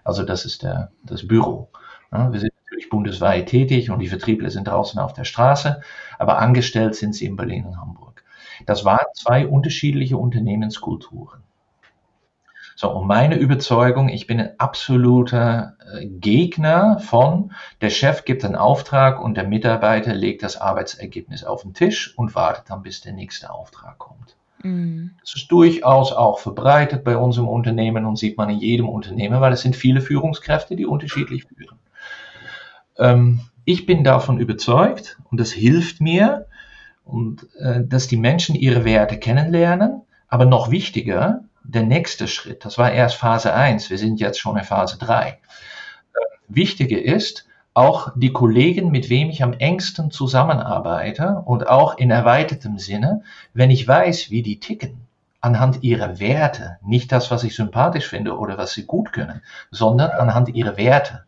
Also 0.05 0.23
das 0.23 0.45
ist 0.45 0.63
der, 0.63 0.93
das 1.03 1.27
Büro. 1.27 1.69
wir 2.13 2.41
sind 2.41 2.53
natürlich 2.65 2.89
bundesweit 2.89 3.49
tätig 3.49 3.91
und 3.91 3.99
die 3.99 4.09
Vertriebler 4.09 4.51
sind 4.51 4.69
draußen 4.69 5.01
auf 5.01 5.13
der 5.13 5.25
Straße, 5.25 5.81
aber 6.19 6.39
angestellt 6.39 6.95
sind 6.95 7.15
sie 7.15 7.27
in 7.27 7.37
Berlin 7.37 7.65
und 7.65 7.81
Hamburg. 7.81 8.25
Das 8.65 8.85
waren 8.85 9.07
zwei 9.15 9.47
unterschiedliche 9.47 10.17
Unternehmenskulturen. 10.17 11.43
So, 12.81 12.91
und 12.93 13.07
meine 13.07 13.37
Überzeugung, 13.37 14.09
ich 14.09 14.27
bin 14.27 14.41
ein 14.41 14.59
absoluter 14.59 15.75
äh, 15.93 16.07
Gegner 16.07 16.99
von, 16.99 17.53
der 17.83 17.91
Chef 17.91 18.25
gibt 18.25 18.43
einen 18.43 18.57
Auftrag 18.57 19.23
und 19.23 19.37
der 19.37 19.47
Mitarbeiter 19.47 20.15
legt 20.15 20.43
das 20.43 20.57
Arbeitsergebnis 20.57 21.45
auf 21.45 21.61
den 21.61 21.75
Tisch 21.75 22.17
und 22.17 22.35
wartet 22.35 22.71
dann, 22.71 22.81
bis 22.81 23.03
der 23.03 23.13
nächste 23.13 23.51
Auftrag 23.51 23.99
kommt. 23.99 24.35
Mhm. 24.63 25.11
Das 25.21 25.35
ist 25.35 25.53
durchaus 25.53 26.15
auch 26.15 26.39
verbreitet 26.39 27.05
bei 27.05 27.19
uns 27.19 27.37
im 27.37 27.49
Unternehmen 27.49 28.07
und 28.07 28.17
sieht 28.17 28.39
man 28.39 28.49
in 28.49 28.61
jedem 28.61 28.89
Unternehmen, 28.89 29.43
weil 29.43 29.53
es 29.53 29.61
sind 29.61 29.77
viele 29.77 30.01
Führungskräfte, 30.01 30.75
die 30.75 30.87
unterschiedlich 30.87 31.45
führen. 31.45 31.77
Ähm, 32.97 33.41
ich 33.67 33.85
bin 33.85 34.05
davon 34.05 34.39
überzeugt 34.39 35.19
und 35.31 35.39
das 35.39 35.53
hilft 35.53 36.01
mir, 36.01 36.47
und, 37.05 37.47
äh, 37.59 37.85
dass 37.85 38.09
die 38.09 38.17
Menschen 38.17 38.55
ihre 38.55 38.87
Werte 38.87 39.19
kennenlernen, 39.19 40.01
aber 40.29 40.47
noch 40.47 40.71
wichtiger, 40.71 41.45
der 41.71 41.83
nächste 41.83 42.29
Schritt. 42.29 42.65
Das 42.65 42.79
war 42.79 42.93
erst 42.93 43.17
Phase 43.17 43.55
1, 43.55 43.91
wir 43.91 43.99
sind 43.99 44.21
jetzt 44.21 44.41
schon 44.41 44.57
in 44.57 44.65
Phase 44.65 44.99
3. 44.99 45.29
Äh, 45.29 45.39
wichtiger 46.49 47.01
ist, 47.01 47.47
auch 47.73 48.13
die 48.17 48.33
Kollegen, 48.33 48.91
mit 48.91 49.09
wem 49.09 49.31
ich 49.31 49.43
am 49.43 49.53
engsten 49.53 50.11
zusammenarbeite 50.11 51.43
und 51.45 51.69
auch 51.69 51.97
in 51.99 52.11
erweitertem 52.11 52.79
Sinne, 52.79 53.23
wenn 53.55 53.71
ich 53.71 53.87
weiß, 53.87 54.31
wie 54.31 54.43
die 54.43 54.59
ticken, 54.59 55.07
anhand 55.41 55.83
ihrer 55.83 56.21
Werte, 56.21 56.79
nicht 56.83 57.13
das, 57.13 57.31
was 57.31 57.45
ich 57.45 57.55
sympathisch 57.55 58.07
finde 58.07 58.37
oder 58.37 58.59
was 58.59 58.73
sie 58.73 58.85
gut 58.85 59.13
können, 59.13 59.41
sondern 59.71 60.11
anhand 60.11 60.51
ihrer 60.51 60.77
Werte, 60.77 61.25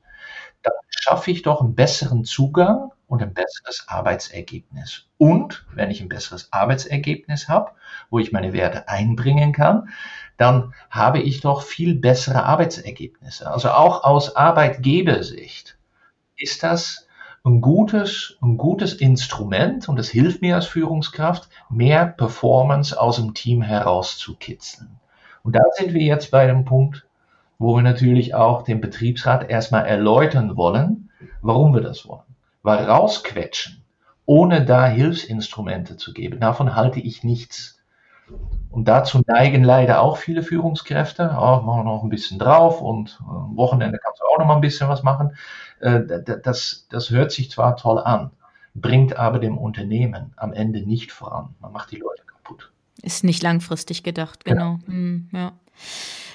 dann 0.63 0.75
schaffe 0.91 1.31
ich 1.31 1.43
doch 1.43 1.61
einen 1.61 1.75
besseren 1.75 2.25
Zugang 2.25 2.91
und 3.07 3.23
ein 3.23 3.35
besseres 3.35 3.85
Arbeitsergebnis. 3.89 5.07
Und 5.19 5.67
wenn 5.75 5.91
ich 5.91 6.01
ein 6.01 6.09
besseres 6.09 6.53
Arbeitsergebnis 6.53 7.49
habe, 7.49 7.73
wo 8.11 8.19
ich 8.19 8.33
meine 8.33 8.53
Werte 8.53 8.89
einbringen 8.89 9.53
kann, 9.53 9.89
dann 10.37 10.75
habe 10.91 11.21
ich 11.21 11.41
doch 11.41 11.63
viel 11.63 11.95
bessere 11.95 12.45
Arbeitsergebnisse. 12.45 13.51
Also 13.51 13.71
auch 13.71 14.05
aus 14.05 14.37
Arbeitgebersicht 14.37 15.77
ist 16.37 16.63
das 16.63 17.07
ein 17.45 17.61
gutes, 17.61 18.37
ein 18.41 18.57
gutes 18.57 18.95
Instrument 18.95 19.89
und 19.89 19.99
es 19.99 20.09
hilft 20.11 20.43
mir 20.43 20.55
als 20.55 20.67
Führungskraft, 20.67 21.49
mehr 21.71 22.07
Performance 22.07 22.99
aus 22.99 23.17
dem 23.17 23.35
Team 23.35 23.63
herauszukitzeln. 23.63 25.01
Und 25.43 25.57
da 25.57 25.63
sind 25.75 25.93
wir 25.93 26.03
jetzt 26.03 26.31
bei 26.31 26.47
dem 26.47 26.65
Punkt, 26.65 27.05
wo 27.59 27.77
wir 27.77 27.83
natürlich 27.83 28.35
auch 28.35 28.63
dem 28.63 28.81
Betriebsrat 28.81 29.51
erstmal 29.51 29.87
erläutern 29.87 30.57
wollen, 30.57 31.11
warum 31.41 31.75
wir 31.75 31.81
das 31.81 32.07
wollen. 32.07 32.23
Weil 32.63 32.85
rausquetschen, 32.85 33.83
ohne 34.25 34.65
da 34.65 34.87
Hilfsinstrumente 34.87 35.97
zu 35.97 36.13
geben, 36.13 36.39
davon 36.39 36.77
halte 36.77 37.01
ich 37.01 37.25
nichts. 37.25 37.82
Und 38.71 38.89
dazu 38.89 39.21
neigen 39.27 39.65
leider 39.65 40.01
auch 40.01 40.17
viele 40.17 40.43
Führungskräfte. 40.43 41.37
Oh, 41.39 41.61
machen 41.61 41.81
wir 41.81 41.85
noch 41.85 42.03
ein 42.03 42.09
bisschen 42.09 42.39
drauf 42.39 42.81
und 42.81 43.21
am 43.29 43.57
Wochenende 43.57 43.99
kannst 43.99 44.21
du 44.21 44.25
auch 44.25 44.39
noch 44.39 44.47
mal 44.47 44.55
ein 44.55 44.63
bisschen 44.63 44.89
was 44.89 45.03
machen. 45.03 45.37
Äh, 45.81 46.01
das, 46.43 46.87
das 46.89 47.11
hört 47.11 47.33
sich 47.33 47.51
zwar 47.51 47.77
toll 47.77 47.99
an, 47.99 48.31
bringt 48.75 49.17
aber 49.19 49.39
dem 49.39 49.59
Unternehmen 49.59 50.33
am 50.37 50.55
Ende 50.55 50.81
nicht 50.87 51.13
voran. 51.13 51.55
Man 51.61 51.73
macht 51.73 51.91
die 51.91 51.97
Leute 51.97 52.23
kaputt. 52.25 52.73
Ist 53.03 53.25
nicht 53.25 53.43
langfristig 53.43 54.03
gedacht, 54.03 54.45
genau. 54.45 54.79
genau. 54.87 54.87
Hm, 54.87 55.29
ja. 55.33 55.53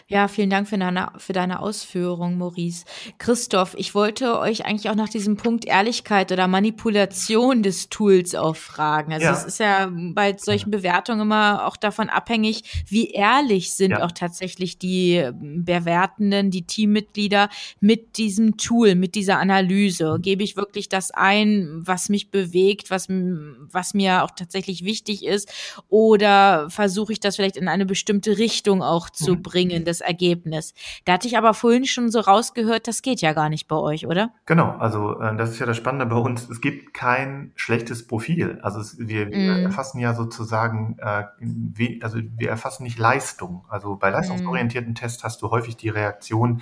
Ja, 0.09 0.29
vielen 0.29 0.49
Dank 0.49 0.69
für 0.69 0.77
deine, 0.77 1.09
für 1.17 1.33
deine 1.33 1.59
Ausführung, 1.59 2.37
Maurice. 2.37 2.85
Christoph, 3.17 3.75
ich 3.77 3.93
wollte 3.93 4.39
euch 4.39 4.65
eigentlich 4.65 4.89
auch 4.89 4.95
nach 4.95 5.09
diesem 5.09 5.35
Punkt 5.35 5.65
Ehrlichkeit 5.65 6.31
oder 6.31 6.47
Manipulation 6.47 7.61
des 7.61 7.89
Tools 7.89 8.33
auch 8.33 8.55
fragen. 8.55 9.11
Also 9.11 9.25
ja. 9.25 9.33
es 9.33 9.43
ist 9.43 9.59
ja 9.59 9.91
bei 9.91 10.37
solchen 10.37 10.71
Bewertungen 10.71 11.19
immer 11.19 11.67
auch 11.67 11.75
davon 11.75 12.07
abhängig, 12.07 12.85
wie 12.87 13.09
ehrlich 13.09 13.73
sind 13.73 13.91
ja. 13.91 14.05
auch 14.05 14.13
tatsächlich 14.13 14.79
die 14.79 15.29
Bewertenden, 15.33 16.51
die 16.51 16.65
Teammitglieder 16.65 17.49
mit 17.81 18.17
diesem 18.17 18.55
Tool, 18.55 18.95
mit 18.95 19.13
dieser 19.13 19.39
Analyse. 19.39 20.19
Gebe 20.21 20.41
ich 20.41 20.55
wirklich 20.55 20.87
das 20.87 21.11
ein, 21.11 21.81
was 21.85 22.07
mich 22.07 22.31
bewegt, 22.31 22.91
was, 22.91 23.07
was 23.09 23.93
mir 23.93 24.23
auch 24.23 24.31
tatsächlich 24.31 24.85
wichtig 24.85 25.25
ist? 25.25 25.51
Oder 25.89 26.69
versuche 26.69 27.11
ich 27.11 27.19
das 27.19 27.35
vielleicht 27.35 27.57
in 27.57 27.67
eine 27.67 27.85
bestimmte 27.85 28.37
Richtung 28.37 28.81
auch 28.81 29.09
zu 29.09 29.33
mhm. 29.33 29.41
bringen? 29.41 29.83
Das 29.83 29.96
das 29.97 30.07
Ergebnis. 30.07 30.73
Da 31.05 31.13
hatte 31.13 31.27
ich 31.27 31.37
aber 31.37 31.53
vorhin 31.53 31.85
schon 31.85 32.11
so 32.11 32.19
rausgehört, 32.19 32.87
das 32.87 33.01
geht 33.01 33.21
ja 33.21 33.33
gar 33.33 33.49
nicht 33.49 33.67
bei 33.67 33.75
euch, 33.75 34.07
oder? 34.07 34.31
Genau, 34.45 34.75
also 34.77 35.19
äh, 35.19 35.35
das 35.35 35.51
ist 35.51 35.59
ja 35.59 35.65
das 35.65 35.77
Spannende 35.77 36.05
bei 36.05 36.15
uns. 36.15 36.49
Es 36.49 36.61
gibt 36.61 36.93
kein 36.93 37.51
schlechtes 37.55 38.07
Profil. 38.07 38.59
Also 38.61 38.79
es, 38.79 38.97
wir, 38.99 39.29
wir 39.29 39.53
mm. 39.53 39.65
erfassen 39.65 39.99
ja 39.99 40.13
sozusagen, 40.13 40.97
äh, 40.99 41.23
we, 41.39 41.99
also 42.01 42.19
wir 42.37 42.49
erfassen 42.49 42.83
nicht 42.83 42.99
Leistung. 42.99 43.65
Also 43.69 43.95
bei 43.95 44.09
leistungsorientierten 44.09 44.91
mm. 44.91 44.95
Tests 44.95 45.23
hast 45.23 45.41
du 45.41 45.49
häufig 45.49 45.77
die 45.77 45.89
Reaktion, 45.89 46.61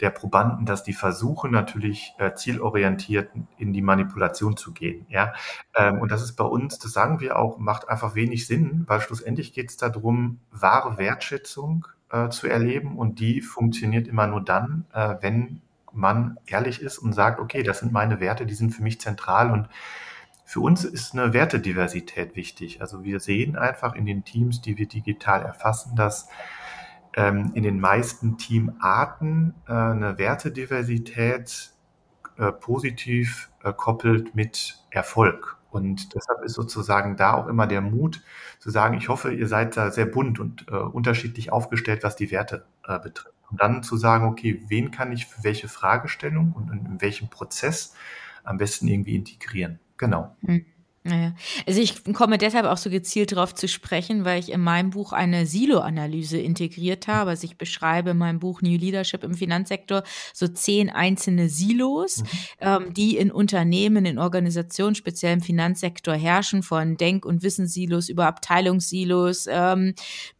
der 0.00 0.10
Probanden, 0.10 0.64
dass 0.64 0.84
die 0.84 0.92
versuchen 0.92 1.50
natürlich 1.50 2.14
äh, 2.18 2.32
zielorientiert 2.34 3.30
in 3.56 3.72
die 3.72 3.82
Manipulation 3.82 4.56
zu 4.56 4.72
gehen. 4.72 5.06
Ja, 5.08 5.34
ähm, 5.74 6.00
und 6.00 6.12
das 6.12 6.22
ist 6.22 6.36
bei 6.36 6.44
uns, 6.44 6.78
das 6.78 6.92
sagen 6.92 7.20
wir 7.20 7.36
auch, 7.36 7.58
macht 7.58 7.88
einfach 7.88 8.14
wenig 8.14 8.46
Sinn, 8.46 8.84
weil 8.86 9.00
schlussendlich 9.00 9.52
geht 9.52 9.70
es 9.70 9.76
darum, 9.76 10.38
wahre 10.50 10.98
Wertschätzung 10.98 11.86
äh, 12.10 12.28
zu 12.28 12.46
erleben 12.46 12.96
und 12.96 13.20
die 13.20 13.40
funktioniert 13.40 14.08
immer 14.08 14.26
nur 14.26 14.42
dann, 14.42 14.86
äh, 14.92 15.16
wenn 15.20 15.62
man 15.92 16.38
ehrlich 16.46 16.80
ist 16.82 16.98
und 16.98 17.12
sagt, 17.12 17.40
okay, 17.40 17.62
das 17.62 17.80
sind 17.80 17.92
meine 17.92 18.20
Werte, 18.20 18.46
die 18.46 18.54
sind 18.54 18.70
für 18.70 18.82
mich 18.82 19.00
zentral 19.00 19.50
und 19.50 19.68
für 20.44 20.60
uns 20.60 20.84
ist 20.84 21.12
eine 21.12 21.34
Wertediversität 21.34 22.34
wichtig. 22.34 22.80
Also 22.80 23.04
wir 23.04 23.20
sehen 23.20 23.56
einfach 23.56 23.94
in 23.94 24.06
den 24.06 24.24
Teams, 24.24 24.62
die 24.62 24.78
wir 24.78 24.88
digital 24.88 25.42
erfassen, 25.42 25.94
dass 25.94 26.28
ähm, 27.14 27.50
in 27.54 27.62
den 27.62 27.80
meisten 27.80 28.38
Teamarten 28.38 29.54
äh, 29.66 29.72
eine 29.72 30.16
Wertediversität 30.16 31.72
äh, 32.38 32.52
positiv 32.52 33.50
äh, 33.62 33.74
koppelt 33.74 34.34
mit 34.34 34.82
Erfolg. 34.90 35.57
Und 35.70 36.14
deshalb 36.14 36.42
ist 36.42 36.54
sozusagen 36.54 37.16
da 37.16 37.34
auch 37.34 37.46
immer 37.46 37.66
der 37.66 37.80
Mut 37.80 38.22
zu 38.58 38.70
sagen, 38.70 38.96
ich 38.96 39.08
hoffe, 39.08 39.32
ihr 39.32 39.48
seid 39.48 39.76
da 39.76 39.90
sehr 39.90 40.06
bunt 40.06 40.40
und 40.40 40.66
äh, 40.68 40.76
unterschiedlich 40.76 41.52
aufgestellt, 41.52 42.02
was 42.02 42.16
die 42.16 42.30
Werte 42.30 42.64
äh, 42.84 42.98
betrifft. 42.98 43.34
Und 43.50 43.60
dann 43.60 43.82
zu 43.82 43.96
sagen, 43.96 44.26
okay, 44.26 44.62
wen 44.68 44.90
kann 44.90 45.12
ich 45.12 45.26
für 45.26 45.44
welche 45.44 45.68
Fragestellung 45.68 46.52
und 46.52 46.70
in 46.70 47.00
welchem 47.00 47.28
Prozess 47.28 47.94
am 48.44 48.58
besten 48.58 48.88
irgendwie 48.88 49.14
integrieren. 49.14 49.78
Genau. 49.96 50.36
Mhm. 50.42 50.64
Naja. 51.08 51.34
Also 51.66 51.80
ich 51.80 52.04
komme 52.12 52.38
deshalb 52.38 52.66
auch 52.66 52.76
so 52.76 52.90
gezielt 52.90 53.32
darauf 53.32 53.54
zu 53.54 53.66
sprechen, 53.66 54.24
weil 54.24 54.40
ich 54.40 54.52
in 54.52 54.60
meinem 54.60 54.90
Buch 54.90 55.12
eine 55.12 55.46
Silo-Analyse 55.46 56.38
integriert 56.38 57.08
habe. 57.08 57.30
Also 57.30 57.46
ich 57.46 57.56
beschreibe 57.56 58.10
in 58.10 58.18
meinem 58.18 58.38
Buch 58.38 58.60
New 58.60 58.76
Leadership 58.76 59.24
im 59.24 59.34
Finanzsektor 59.34 60.02
so 60.34 60.48
zehn 60.48 60.90
einzelne 60.90 61.48
Silos, 61.48 62.18
mhm. 62.18 62.26
ähm, 62.60 62.94
die 62.94 63.16
in 63.16 63.30
Unternehmen, 63.30 64.04
in 64.04 64.18
Organisationen, 64.18 64.94
speziell 64.94 65.34
im 65.34 65.40
Finanzsektor 65.40 66.14
herrschen, 66.14 66.62
von 66.62 66.96
Denk- 66.96 67.24
und 67.24 67.42
Wissenssilos 67.42 68.08
über 68.08 68.26
Abteilungssilos, 68.26 69.46
ähm, 69.50 69.94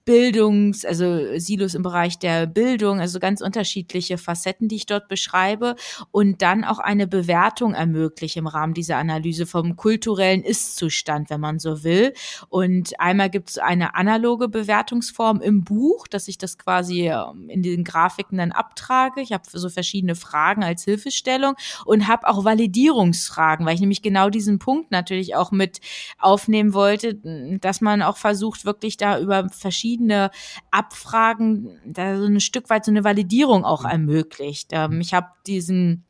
Bildungs-, 0.09 0.87
also 0.87 1.39
Silos 1.39 1.75
im 1.75 1.83
Bereich 1.83 2.19
der 2.19 2.47
Bildung, 2.47 2.99
also 2.99 3.21
ganz 3.21 3.43
unterschiedliche 3.43 4.17
Facetten, 4.17 4.67
die 4.67 4.77
ich 4.77 4.87
dort 4.87 5.07
beschreibe 5.07 5.77
und 6.13 6.41
dann 6.41 6.65
auch 6.65 6.79
eine 6.79 7.07
Bewertung 7.07 7.75
ermögliche 7.75 8.39
im 8.39 8.47
Rahmen 8.47 8.73
dieser 8.73 8.97
Analyse 8.97 9.45
vom 9.45 9.77
kulturellen 9.77 10.43
Ist-Zustand, 10.45 11.29
wenn 11.29 11.43
man 11.43 11.59
so 11.59 11.85
will. 11.85 12.15
Und 12.49 12.99
einmal 12.99 13.29
gibt 13.29 13.51
es 13.51 13.59
eine 13.59 13.97
analoge 13.97 14.49
Bewertungsform 14.49 15.43
im 15.43 15.63
Buch, 15.63 16.09
dass 16.09 16.27
ich 16.27 16.39
das 16.39 16.57
quasi 16.57 17.11
ähm, 17.11 17.51
in 17.51 17.63
den 17.63 17.85
Grafiken 17.85 18.39
dann 18.39 18.53
abtrage. 18.53 19.21
Ich 19.21 19.33
habe 19.33 19.45
so 19.53 19.69
verschiedene 19.69 20.15
Fragen 20.15 20.65
als 20.65 20.85
Hilfestellung 20.85 21.55
und 21.85 22.09
habe 22.09 22.29
auch 22.29 22.47
Validierungsfragen, 22.47 23.67
weil 23.67 23.75
ich 23.75 23.81
nämlich 23.81 24.01
genau 24.01 24.31
diesen 24.31 24.59
Punkt 24.59 24.91
natürlich 24.91 25.37
auch 25.37 25.51
mit 25.51 25.81
aufnehmen 26.19 26.73
wollte, 26.73 27.17
dass 27.61 27.83
man 27.83 28.01
auch 28.01 28.17
versucht, 28.17 28.65
wirklich 28.65 28.97
da 28.97 29.21
über 29.21 29.51
verschiedene 29.51 29.98
verschiedene 29.99 30.31
Abfragen 30.71 31.79
da 31.85 32.17
so 32.17 32.27
ein 32.27 32.41
Stück 32.41 32.71
weit 32.71 32.85
so 32.85 32.91
eine 32.91 33.05
Validierung 33.05 33.65
auch 33.65 33.83
mhm. 33.83 33.91
ermöglicht. 33.91 34.69
Ähm, 34.73 35.01
ich 35.01 35.15
habe 35.15 35.29
diesen 35.47 36.05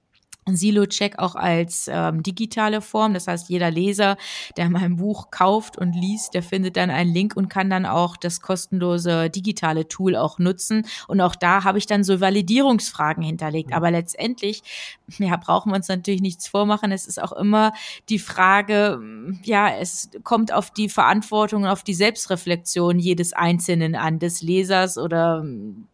Silo-Check 0.46 1.18
auch 1.18 1.34
als 1.34 1.90
ähm, 1.92 2.22
digitale 2.22 2.80
Form. 2.80 3.12
Das 3.12 3.26
heißt, 3.26 3.50
jeder 3.50 3.70
Leser, 3.70 4.16
der 4.56 4.70
mein 4.70 4.96
Buch 4.96 5.30
kauft 5.30 5.76
und 5.76 5.92
liest, 5.92 6.32
der 6.32 6.42
findet 6.42 6.76
dann 6.76 6.88
einen 6.90 7.12
Link 7.12 7.36
und 7.36 7.48
kann 7.50 7.68
dann 7.68 7.84
auch 7.84 8.16
das 8.16 8.40
kostenlose 8.40 9.28
digitale 9.28 9.88
Tool 9.88 10.16
auch 10.16 10.38
nutzen. 10.38 10.86
Und 11.06 11.20
auch 11.20 11.36
da 11.36 11.64
habe 11.64 11.76
ich 11.76 11.86
dann 11.86 12.02
so 12.02 12.20
Validierungsfragen 12.20 13.22
hinterlegt. 13.22 13.74
Aber 13.74 13.90
letztendlich, 13.90 14.62
ja, 15.18 15.36
brauchen 15.36 15.72
wir 15.72 15.76
uns 15.76 15.88
natürlich 15.88 16.20
nichts 16.20 16.48
vormachen. 16.48 16.92
Es 16.92 17.06
ist 17.06 17.20
auch 17.20 17.32
immer 17.32 17.72
die 18.08 18.18
Frage, 18.18 19.00
ja, 19.42 19.70
es 19.70 20.10
kommt 20.22 20.52
auf 20.52 20.70
die 20.70 20.88
Verantwortung 20.88 21.66
auf 21.66 21.82
die 21.82 21.94
Selbstreflexion 21.94 22.98
jedes 22.98 23.32
Einzelnen 23.32 23.94
an, 23.94 24.18
des 24.18 24.42
Lesers 24.42 24.98
oder 24.98 25.44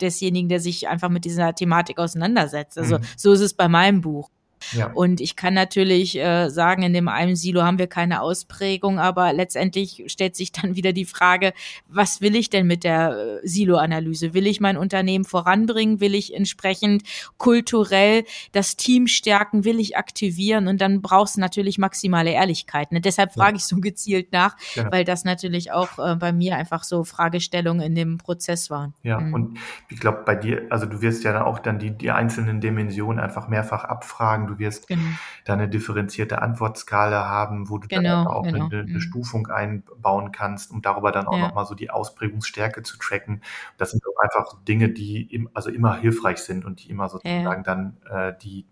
desjenigen, 0.01 0.49
der 0.49 0.61
sich 0.61 0.89
einfach 0.89 1.09
mit 1.09 1.25
dieser 1.25 1.55
Thematik 1.55 1.99
auseinandersetzt. 1.99 2.79
Also 2.79 2.99
mhm. 2.99 3.03
so 3.17 3.33
ist 3.33 3.41
es 3.41 3.55
bei 3.55 3.69
meinem 3.69 4.01
Buch. 4.01 4.31
Ja. 4.73 4.91
Und 4.93 5.21
ich 5.21 5.37
kann 5.37 5.55
natürlich 5.55 6.19
äh, 6.19 6.49
sagen, 6.49 6.83
in 6.83 6.93
dem 6.93 7.09
einen 7.09 7.37
Silo 7.37 7.63
haben 7.63 7.79
wir 7.79 7.87
keine 7.87 8.21
Ausprägung, 8.21 8.99
aber 8.99 9.33
letztendlich 9.33 10.05
stellt 10.07 10.37
sich 10.37 10.53
dann 10.53 10.77
wieder 10.77 10.93
die 10.93 11.05
Frage, 11.05 11.53
was 11.89 12.21
will 12.21 12.37
ich 12.37 12.51
denn 12.51 12.67
mit 12.67 12.85
der 12.85 13.41
äh, 13.43 13.47
Silo-Analyse? 13.47 14.35
Will 14.35 14.47
ich 14.47 14.61
mein 14.61 14.77
Unternehmen 14.77 15.25
voranbringen? 15.25 16.01
Will 16.01 16.15
ich 16.15 16.35
entsprechend 16.35 17.03
kulturell 17.39 18.25
das 18.53 18.77
Team 18.77 19.07
stärken? 19.07 19.65
Will 19.65 19.81
ich 19.81 19.97
aktivieren? 19.97 20.69
Und 20.69 20.81
dann 20.81 21.03
brauchst 21.03 21.37
du 21.37 21.41
natürlich 21.41 21.79
maximale 21.79 22.31
Ehrlichkeit. 22.31 22.93
Ne? 22.93 23.01
Deshalb 23.01 23.35
frage 23.35 23.57
ich 23.57 23.65
so 23.65 23.77
gezielt 23.77 24.33
nach, 24.33 24.57
ja. 24.75 24.91
weil 24.91 25.05
das 25.05 25.25
natürlich 25.25 25.73
auch 25.73 25.99
äh, 25.99 26.17
bei 26.17 26.33
mir 26.33 26.57
einfach 26.57 26.85
so 26.85 27.05
Fragestellungen 27.05 27.85
in 27.85 27.95
dem 27.95 28.19
Prozess 28.19 28.71
waren. 28.71 28.95
Ja, 29.03 29.21
mhm. 29.21 29.35
und 29.35 29.59
ich 29.89 30.01
glaube 30.01 30.23
bei 30.25 30.35
dir, 30.35 30.67
also 30.71 30.87
du 30.87 31.03
wirst 31.03 31.25
ja 31.25 31.45
auch 31.45 31.59
dann 31.59 31.79
die, 31.79 31.91
die 31.91 32.11
einzelnen 32.11 32.61
Dimensionen 32.61 33.21
einfach 33.21 33.49
mehrfach 33.49 33.85
abfragen. 33.85 34.47
Du 34.47 34.54
wirst 34.59 34.89
genau. 34.89 35.03
da 35.45 35.55
eine 35.55 35.69
differenzierte 35.69 36.43
Antwortskala 36.43 37.29
haben, 37.29 37.69
wo 37.69 37.79
du 37.79 37.89
genau, 37.89 38.03
dann 38.03 38.27
auch 38.27 38.43
genau. 38.45 38.67
eine, 38.67 38.81
eine 38.81 38.93
mhm. 38.93 39.01
Stufung 39.01 39.47
einbauen 39.49 40.33
kannst, 40.33 40.71
um 40.71 40.83
darüber 40.83 41.13
dann 41.13 41.27
auch 41.27 41.37
ja. 41.37 41.49
nochmal 41.49 41.67
so 41.67 41.75
die 41.75 41.91
Ausprägungsstärke 41.91 42.83
zu 42.83 42.99
tracken. 42.99 43.43
Das 43.79 43.91
sind 43.91 44.03
einfach 44.21 44.63
Dinge, 44.65 44.89
die 44.89 45.23
im, 45.23 45.49
also 45.55 45.71
immer 45.71 45.97
hilfreich 45.97 46.39
sind 46.39 46.65
und 46.65 46.83
die 46.85 46.91
immer 46.91 47.09
sozusagen 47.09 47.45
ja. 47.45 47.75
dann 47.75 47.97
äh, 48.11 48.33
die 48.43 48.67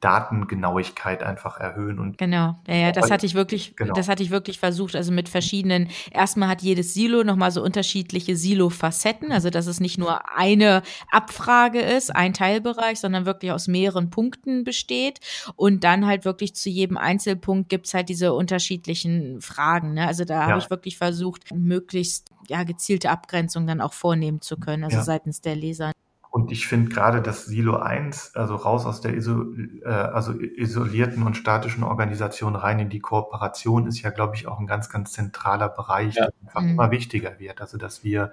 Datengenauigkeit 0.00 1.22
einfach 1.22 1.58
erhöhen 1.58 1.98
und 1.98 2.18
genau 2.18 2.56
ja, 2.66 2.74
ja 2.74 2.92
das 2.92 3.10
hatte 3.10 3.24
ich 3.24 3.34
wirklich 3.34 3.76
genau. 3.76 3.94
das 3.94 4.08
hatte 4.08 4.22
ich 4.22 4.30
wirklich 4.30 4.58
versucht 4.58 4.94
also 4.94 5.10
mit 5.10 5.28
verschiedenen 5.28 5.88
erstmal 6.10 6.50
hat 6.50 6.62
jedes 6.62 6.92
Silo 6.92 7.24
nochmal 7.24 7.50
so 7.50 7.62
unterschiedliche 7.62 8.36
Silo-Facetten 8.36 9.32
also 9.32 9.48
dass 9.48 9.66
es 9.66 9.80
nicht 9.80 9.96
nur 9.96 10.36
eine 10.36 10.82
Abfrage 11.10 11.80
ist 11.80 12.14
ein 12.14 12.34
Teilbereich 12.34 13.00
sondern 13.00 13.24
wirklich 13.24 13.52
aus 13.52 13.68
mehreren 13.68 14.10
Punkten 14.10 14.64
besteht 14.64 15.20
und 15.56 15.82
dann 15.82 16.06
halt 16.06 16.24
wirklich 16.24 16.54
zu 16.54 16.68
jedem 16.68 16.98
Einzelpunkt 16.98 17.70
gibt's 17.70 17.94
halt 17.94 18.10
diese 18.10 18.34
unterschiedlichen 18.34 19.40
Fragen 19.40 19.94
ne? 19.94 20.06
also 20.06 20.24
da 20.24 20.34
ja. 20.34 20.46
habe 20.48 20.58
ich 20.58 20.68
wirklich 20.68 20.98
versucht 20.98 21.54
möglichst 21.54 22.30
ja 22.48 22.64
gezielte 22.64 23.10
Abgrenzung 23.10 23.66
dann 23.66 23.80
auch 23.80 23.94
vornehmen 23.94 24.42
zu 24.42 24.58
können 24.58 24.84
also 24.84 24.98
ja. 24.98 25.02
seitens 25.02 25.40
der 25.40 25.56
Leser 25.56 25.92
und 26.36 26.52
ich 26.52 26.66
finde 26.66 26.90
gerade 26.90 27.22
das 27.22 27.46
Silo 27.46 27.78
1, 27.78 28.36
also 28.36 28.56
raus 28.56 28.84
aus 28.84 29.00
der 29.00 29.14
iso, 29.14 29.54
äh, 29.82 29.88
also 29.88 30.38
isolierten 30.38 31.22
und 31.22 31.34
statischen 31.34 31.82
Organisation 31.82 32.56
rein 32.56 32.78
in 32.78 32.90
die 32.90 32.98
Kooperation, 33.00 33.86
ist 33.86 34.02
ja, 34.02 34.10
glaube 34.10 34.36
ich, 34.36 34.46
auch 34.46 34.60
ein 34.60 34.66
ganz, 34.66 34.90
ganz 34.90 35.12
zentraler 35.12 35.70
Bereich, 35.70 36.14
ja. 36.14 36.26
der 36.26 36.34
einfach 36.42 36.60
mhm. 36.60 36.72
immer 36.72 36.90
wichtiger 36.90 37.38
wird. 37.38 37.62
Also, 37.62 37.78
dass 37.78 38.04
wir 38.04 38.32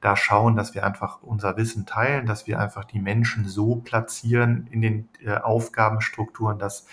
da 0.00 0.16
schauen, 0.16 0.56
dass 0.56 0.74
wir 0.74 0.86
einfach 0.86 1.22
unser 1.22 1.58
Wissen 1.58 1.84
teilen, 1.84 2.24
dass 2.24 2.46
wir 2.46 2.58
einfach 2.58 2.86
die 2.86 2.98
Menschen 2.98 3.46
so 3.46 3.76
platzieren 3.76 4.66
in 4.70 4.80
den 4.80 5.08
äh, 5.22 5.34
Aufgabenstrukturen, 5.34 6.58
dass 6.58 6.86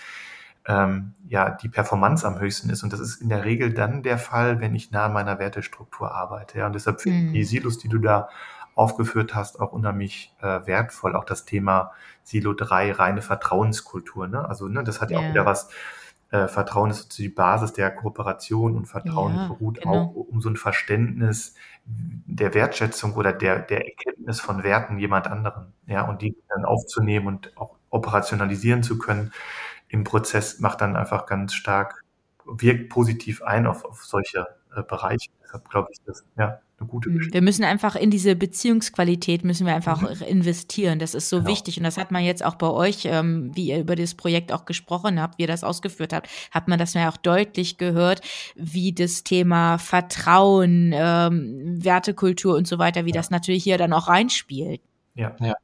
ähm, 0.66 1.14
ja 1.30 1.48
die 1.48 1.70
Performance 1.70 2.26
am 2.26 2.38
höchsten 2.38 2.68
ist. 2.68 2.82
Und 2.82 2.92
das 2.92 3.00
ist 3.00 3.22
in 3.22 3.30
der 3.30 3.46
Regel 3.46 3.72
dann 3.72 4.02
der 4.02 4.18
Fall, 4.18 4.60
wenn 4.60 4.74
ich 4.74 4.90
nah 4.90 5.06
an 5.06 5.14
meiner 5.14 5.38
Wertestruktur 5.38 6.14
arbeite. 6.14 6.58
Ja, 6.58 6.66
und 6.66 6.74
deshalb 6.74 7.00
finde 7.00 7.20
ich 7.20 7.24
mhm. 7.24 7.32
die 7.32 7.44
Silos, 7.44 7.78
die 7.78 7.88
du 7.88 7.96
da 7.96 8.28
aufgeführt 8.74 9.34
hast, 9.34 9.60
auch 9.60 9.72
unheimlich 9.72 10.34
äh, 10.40 10.60
wertvoll. 10.66 11.16
Auch 11.16 11.24
das 11.24 11.44
Thema 11.44 11.92
Silo 12.22 12.52
3, 12.54 12.92
reine 12.92 13.22
Vertrauenskultur. 13.22 14.28
Ne? 14.28 14.48
Also 14.48 14.68
ne, 14.68 14.84
das 14.84 15.00
hat 15.00 15.10
ja, 15.10 15.20
ja 15.20 15.26
auch 15.26 15.30
wieder 15.30 15.46
was, 15.46 15.68
äh, 16.30 16.48
Vertrauen 16.48 16.90
ist 16.90 17.18
die 17.18 17.28
Basis 17.28 17.74
der 17.74 17.90
Kooperation 17.90 18.74
und 18.74 18.86
Vertrauen 18.86 19.36
ja, 19.36 19.48
beruht 19.48 19.80
genau. 19.82 19.94
auch 19.94 20.14
um 20.14 20.40
so 20.40 20.48
ein 20.48 20.56
Verständnis 20.56 21.54
der 21.84 22.54
Wertschätzung 22.54 23.14
oder 23.14 23.32
der, 23.32 23.58
der 23.58 23.86
Erkenntnis 23.86 24.40
von 24.40 24.62
Werten 24.62 24.98
jemand 24.98 25.26
anderen. 25.26 25.74
Ja, 25.86 26.08
und 26.08 26.22
die 26.22 26.34
dann 26.48 26.64
aufzunehmen 26.64 27.26
und 27.26 27.56
auch 27.56 27.76
operationalisieren 27.90 28.82
zu 28.82 28.98
können 28.98 29.32
im 29.92 30.04
Prozess 30.04 30.58
macht 30.58 30.80
dann 30.80 30.96
einfach 30.96 31.26
ganz 31.26 31.52
stark, 31.52 32.02
wirkt 32.46 32.88
positiv 32.88 33.42
ein 33.42 33.66
auf, 33.66 33.84
auf 33.84 34.04
solche 34.04 34.46
äh, 34.76 34.82
Bereiche. 34.82 35.30
Deshalb 35.42 35.68
glaube 35.68 35.88
ich, 35.92 35.98
das 36.04 36.24
ja 36.36 36.60
eine 36.82 36.88
gute 36.88 37.10
mhm. 37.10 37.14
Geschichte. 37.14 37.34
Wir 37.34 37.42
müssen 37.42 37.64
einfach 37.64 37.96
in 37.96 38.10
diese 38.10 38.36
Beziehungsqualität 38.36 39.44
müssen 39.44 39.66
wir 39.66 39.74
einfach 39.74 40.02
mhm. 40.02 40.22
investieren. 40.26 40.98
Das 40.98 41.14
ist 41.14 41.28
so 41.28 41.38
genau. 41.38 41.50
wichtig 41.50 41.78
und 41.78 41.84
das 41.84 41.96
hat 41.96 42.10
man 42.10 42.24
jetzt 42.24 42.44
auch 42.44 42.56
bei 42.56 42.68
euch, 42.68 43.04
ähm, 43.04 43.50
wie 43.54 43.68
ihr 43.68 43.80
über 43.80 43.96
das 43.96 44.14
Projekt 44.14 44.52
auch 44.52 44.64
gesprochen 44.64 45.20
habt, 45.20 45.38
wie 45.38 45.42
ihr 45.42 45.48
das 45.48 45.64
ausgeführt 45.64 46.12
habt, 46.12 46.28
hat 46.50 46.68
man 46.68 46.78
das 46.78 46.94
ja 46.94 47.08
auch 47.08 47.16
deutlich 47.16 47.78
gehört, 47.78 48.20
wie 48.54 48.92
das 48.92 49.24
Thema 49.24 49.78
Vertrauen, 49.78 50.92
ähm, 50.94 51.84
Wertekultur 51.84 52.56
und 52.56 52.66
so 52.66 52.78
weiter, 52.78 53.04
wie 53.04 53.10
ja. 53.10 53.16
das 53.16 53.30
natürlich 53.30 53.64
hier 53.64 53.78
dann 53.78 53.92
auch 53.92 54.08
reinspielt. 54.08 54.80
Ja, 55.14 55.34
ja. 55.40 55.54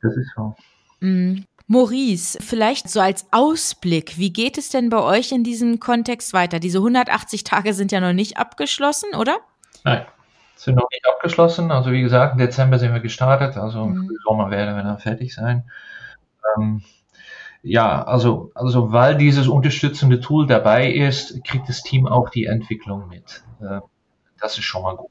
Das 0.00 0.16
ist 0.16 0.32
so. 0.36 0.54
Mhm. 1.00 1.44
Maurice, 1.70 2.38
vielleicht 2.40 2.88
so 2.88 2.98
als 2.98 3.26
Ausblick, 3.30 4.16
wie 4.16 4.32
geht 4.32 4.56
es 4.56 4.70
denn 4.70 4.88
bei 4.88 5.02
euch 5.02 5.32
in 5.32 5.44
diesem 5.44 5.80
Kontext 5.80 6.32
weiter? 6.32 6.60
Diese 6.60 6.78
180 6.78 7.44
Tage 7.44 7.74
sind 7.74 7.92
ja 7.92 8.00
noch 8.00 8.14
nicht 8.14 8.38
abgeschlossen, 8.38 9.14
oder? 9.14 9.36
Nein, 9.84 10.06
sind 10.56 10.76
noch 10.76 10.88
nicht 10.90 11.06
abgeschlossen. 11.06 11.70
Also 11.70 11.92
wie 11.92 12.00
gesagt, 12.00 12.32
im 12.32 12.38
Dezember 12.38 12.78
sind 12.78 12.94
wir 12.94 13.00
gestartet, 13.00 13.58
also 13.58 13.84
mhm. 13.84 14.08
im 14.08 14.16
Sommer 14.26 14.50
werden 14.50 14.76
wir 14.76 14.82
dann 14.82 14.98
fertig 14.98 15.34
sein. 15.34 15.70
Ähm, 16.56 16.82
ja, 17.62 18.02
also, 18.02 18.50
also 18.54 18.92
weil 18.92 19.18
dieses 19.18 19.46
unterstützende 19.46 20.20
Tool 20.20 20.46
dabei 20.46 20.90
ist, 20.90 21.44
kriegt 21.44 21.68
das 21.68 21.82
Team 21.82 22.06
auch 22.06 22.30
die 22.30 22.46
Entwicklung 22.46 23.08
mit. 23.08 23.44
Äh, 23.60 23.80
das 24.40 24.56
ist 24.56 24.64
schon 24.64 24.82
mal 24.82 24.96
gut. 24.96 25.10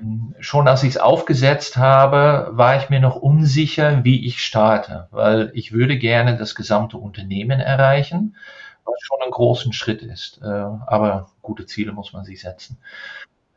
Mhm. 0.00 0.34
Schon 0.40 0.68
als 0.68 0.82
ich 0.82 0.90
es 0.90 0.98
aufgesetzt 0.98 1.76
habe, 1.76 2.48
war 2.52 2.76
ich 2.76 2.90
mir 2.90 3.00
noch 3.00 3.16
unsicher, 3.16 4.04
wie 4.04 4.26
ich 4.26 4.44
starte, 4.44 5.08
weil 5.10 5.50
ich 5.54 5.72
würde 5.72 5.98
gerne 5.98 6.36
das 6.36 6.54
gesamte 6.54 6.98
Unternehmen 6.98 7.60
erreichen, 7.60 8.36
was 8.84 9.00
schon 9.00 9.18
ein 9.24 9.30
großen 9.30 9.72
Schritt 9.72 10.02
ist. 10.02 10.40
Äh, 10.42 10.46
aber 10.46 11.28
gute 11.42 11.66
Ziele 11.66 11.92
muss 11.92 12.12
man 12.12 12.24
sich 12.24 12.40
setzen. 12.40 12.78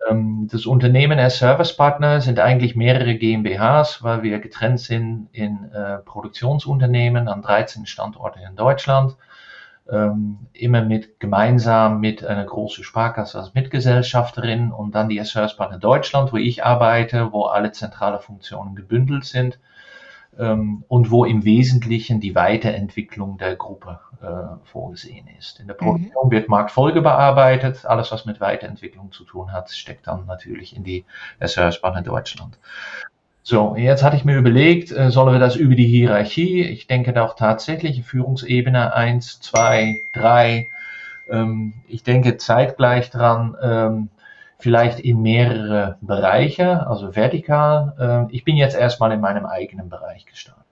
Ähm, 0.10 0.48
das 0.52 0.66
Unternehmen 0.66 1.20
als 1.20 1.40
Servicepartner 1.40 2.22
sind 2.22 2.40
eigentlich 2.40 2.76
mehrere 2.76 3.16
GmbHs, 3.16 4.04
weil 4.04 4.24
wir 4.24 4.40
getrennt 4.40 4.80
sind 4.80 5.30
in 5.32 5.72
äh, 5.72 5.98
Produktionsunternehmen 6.00 7.28
an 7.28 7.42
13 7.42 7.86
Standorten 7.86 8.40
in 8.40 8.56
Deutschland. 8.56 9.16
Ähm, 9.90 10.48
immer 10.52 10.82
mit 10.82 11.20
gemeinsam 11.20 12.02
mit 12.02 12.26
einer 12.26 12.44
großen 12.44 12.84
Sparkasse 12.84 13.40
als 13.40 13.54
Mitgesellschafterin 13.54 14.72
und 14.72 14.96
dann 14.96 15.08
die 15.08 15.24
Servicepartner 15.24 15.78
Deutschland, 15.78 16.34
wo 16.34 16.38
ich 16.38 16.66
arbeite, 16.66 17.32
wo 17.32 17.46
alle 17.46 17.72
zentrale 17.72 18.20
Funktionen 18.20 18.76
gebündelt 18.76 19.24
sind 19.24 19.60
ähm, 20.38 20.84
und 20.88 21.10
wo 21.12 21.26
im 21.26 21.46
Wesentlichen 21.46 22.20
die 22.20 22.36
Weiterentwicklung 22.36 23.38
der 23.38 23.56
Gruppe 23.56 24.00
äh, 24.22 24.66
vorgesehen 24.66 25.28
ist. 25.40 25.60
In 25.60 25.68
der 25.68 25.76
Produktion 25.76 26.28
mhm. 26.28 26.32
wird 26.32 26.50
Marktfolge 26.50 27.02
bearbeitet. 27.02 27.86
Alles, 27.86 28.12
was 28.12 28.26
mit 28.26 28.42
Weiterentwicklung 28.42 29.12
zu 29.12 29.24
tun 29.24 29.52
hat, 29.52 29.72
steckt 29.72 30.08
dann 30.08 30.26
natürlich 30.26 30.76
in 30.76 30.84
die 30.84 31.06
SRS-Bahn 31.40 31.98
in 31.98 32.04
Deutschland. 32.04 32.58
So, 33.50 33.78
jetzt 33.78 34.04
hatte 34.04 34.18
ich 34.18 34.26
mir 34.26 34.36
überlegt, 34.36 34.92
äh, 34.92 35.10
sollen 35.10 35.32
wir 35.32 35.40
das 35.40 35.56
über 35.56 35.74
die 35.74 35.88
Hierarchie? 35.88 36.64
Ich 36.64 36.86
denke 36.86 37.14
da 37.14 37.24
auch 37.24 37.34
tatsächlich 37.34 38.04
Führungsebene 38.04 38.94
eins, 38.94 39.40
zwei, 39.40 40.02
drei. 40.12 40.68
Ähm, 41.30 41.72
ich 41.88 42.04
denke 42.04 42.36
zeitgleich 42.36 43.10
dran, 43.10 43.56
ähm, 43.62 44.10
vielleicht 44.60 45.00
in 45.00 45.22
mehrere 45.22 45.98
Bereiche, 46.02 46.86
also 46.88 47.16
vertikal. 47.16 48.28
Äh, 48.30 48.36
ich 48.36 48.44
bin 48.44 48.58
jetzt 48.58 48.76
erstmal 48.76 49.14
in 49.14 49.22
meinem 49.22 49.46
eigenen 49.46 49.88
Bereich 49.88 50.26
gestartet. 50.26 50.66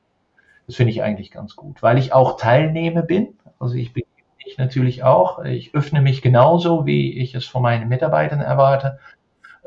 Das 0.68 0.76
finde 0.76 0.92
ich 0.92 1.02
eigentlich 1.02 1.32
ganz 1.32 1.56
gut, 1.56 1.82
weil 1.82 1.98
ich 1.98 2.12
auch 2.12 2.36
Teilnehmer 2.36 3.04
bin. 3.04 3.38
Also 3.58 3.76
ich 3.76 3.94
bin 3.94 4.04
ich 4.46 4.58
natürlich 4.58 5.02
auch. 5.02 5.46
Ich 5.46 5.74
öffne 5.74 6.02
mich 6.02 6.22
genauso, 6.22 6.86
wie 6.86 7.20
ich 7.22 7.36
es 7.36 7.46
von 7.46 7.62
meinen 7.62 7.88
Mitarbeitern 7.88 8.42
erwarte. 8.42 9.00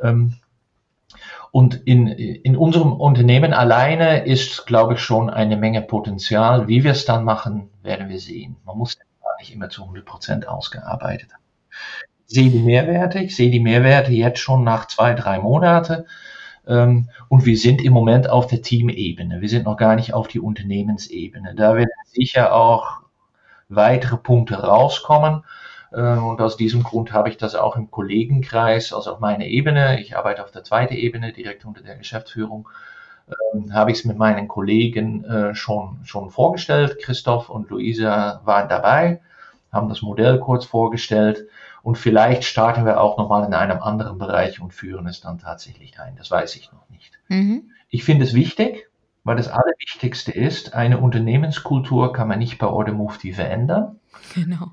Ähm, 0.02 0.34
und 1.58 1.74
in, 1.86 2.06
in 2.06 2.56
unserem 2.56 2.92
Unternehmen 2.92 3.52
alleine 3.52 4.24
ist, 4.24 4.66
glaube 4.66 4.94
ich, 4.94 5.00
schon 5.00 5.30
eine 5.30 5.56
Menge 5.56 5.82
Potenzial. 5.82 6.68
Wie 6.68 6.84
wir 6.84 6.92
es 6.92 7.04
dann 7.04 7.24
machen, 7.24 7.70
werden 7.82 8.08
wir 8.08 8.20
sehen. 8.20 8.56
Man 8.64 8.78
muss 8.78 8.96
gar 8.96 9.36
nicht 9.38 9.52
immer 9.52 9.68
zu 9.68 9.82
100 9.82 10.04
Prozent 10.04 10.48
ausgearbeitet 10.48 11.32
haben 11.32 11.42
sehe 12.28 12.50
die 12.50 12.60
Mehrwerte, 12.60 13.20
ich 13.20 13.34
sehe 13.34 13.50
die 13.50 13.58
Mehrwerte 13.58 14.12
jetzt 14.12 14.38
schon 14.38 14.62
nach 14.62 14.86
zwei, 14.86 15.14
drei 15.14 15.38
Monate. 15.40 16.04
Ähm, 16.66 17.08
und 17.28 17.46
wir 17.46 17.56
sind 17.56 17.82
im 17.82 17.94
Moment 17.94 18.28
auf 18.28 18.46
der 18.46 18.62
Teamebene. 18.62 19.40
Wir 19.40 19.48
sind 19.48 19.64
noch 19.64 19.76
gar 19.78 19.96
nicht 19.96 20.12
auf 20.12 20.28
die 20.28 20.38
Unternehmensebene. 20.38 21.54
Da 21.54 21.74
werden 21.74 21.88
sicher 22.12 22.54
auch 22.54 23.00
weitere 23.68 24.18
Punkte 24.18 24.62
rauskommen. 24.62 25.44
Äh, 25.90 26.00
und 26.00 26.40
aus 26.40 26.56
diesem 26.56 26.82
Grund 26.82 27.12
habe 27.12 27.28
ich 27.28 27.36
das 27.36 27.54
auch 27.54 27.76
im 27.76 27.90
Kollegenkreis, 27.90 28.92
also 28.92 29.12
auf 29.12 29.20
meiner 29.20 29.46
Ebene, 29.46 30.00
ich 30.00 30.16
arbeite 30.16 30.42
auf 30.44 30.50
der 30.50 30.64
zweiten 30.64 30.94
Ebene, 30.94 31.32
direkt 31.32 31.64
unter 31.64 31.82
der 31.82 31.96
Geschäftsführung, 31.96 32.68
ähm, 33.54 33.72
habe 33.72 33.90
ich 33.90 33.98
es 33.98 34.04
mit 34.04 34.18
meinen 34.18 34.48
Kollegen 34.48 35.24
äh, 35.24 35.54
schon, 35.54 36.00
schon 36.04 36.30
vorgestellt. 36.30 36.98
Christoph 37.02 37.50
und 37.50 37.70
Luisa 37.70 38.40
waren 38.44 38.68
dabei, 38.68 39.20
haben 39.72 39.88
das 39.88 40.02
Modell 40.02 40.38
kurz 40.40 40.64
vorgestellt 40.64 41.46
und 41.82 41.96
vielleicht 41.96 42.44
starten 42.44 42.84
wir 42.84 43.00
auch 43.00 43.18
nochmal 43.18 43.46
in 43.46 43.54
einem 43.54 43.80
anderen 43.80 44.18
Bereich 44.18 44.60
und 44.60 44.74
führen 44.74 45.06
es 45.06 45.20
dann 45.20 45.38
tatsächlich 45.38 45.98
ein. 46.00 46.16
Das 46.16 46.30
weiß 46.30 46.56
ich 46.56 46.72
noch 46.72 46.88
nicht. 46.90 47.18
Mhm. 47.28 47.70
Ich 47.90 48.04
finde 48.04 48.24
es 48.24 48.34
wichtig, 48.34 48.88
weil 49.24 49.36
das 49.36 49.48
Allerwichtigste 49.48 50.32
ist, 50.32 50.74
eine 50.74 50.98
Unternehmenskultur 50.98 52.12
kann 52.12 52.28
man 52.28 52.38
nicht 52.38 52.58
bei 52.58 52.66
Order 52.66 52.92
Mufti 52.92 53.32
verändern. 53.32 53.98
Genau. 54.34 54.68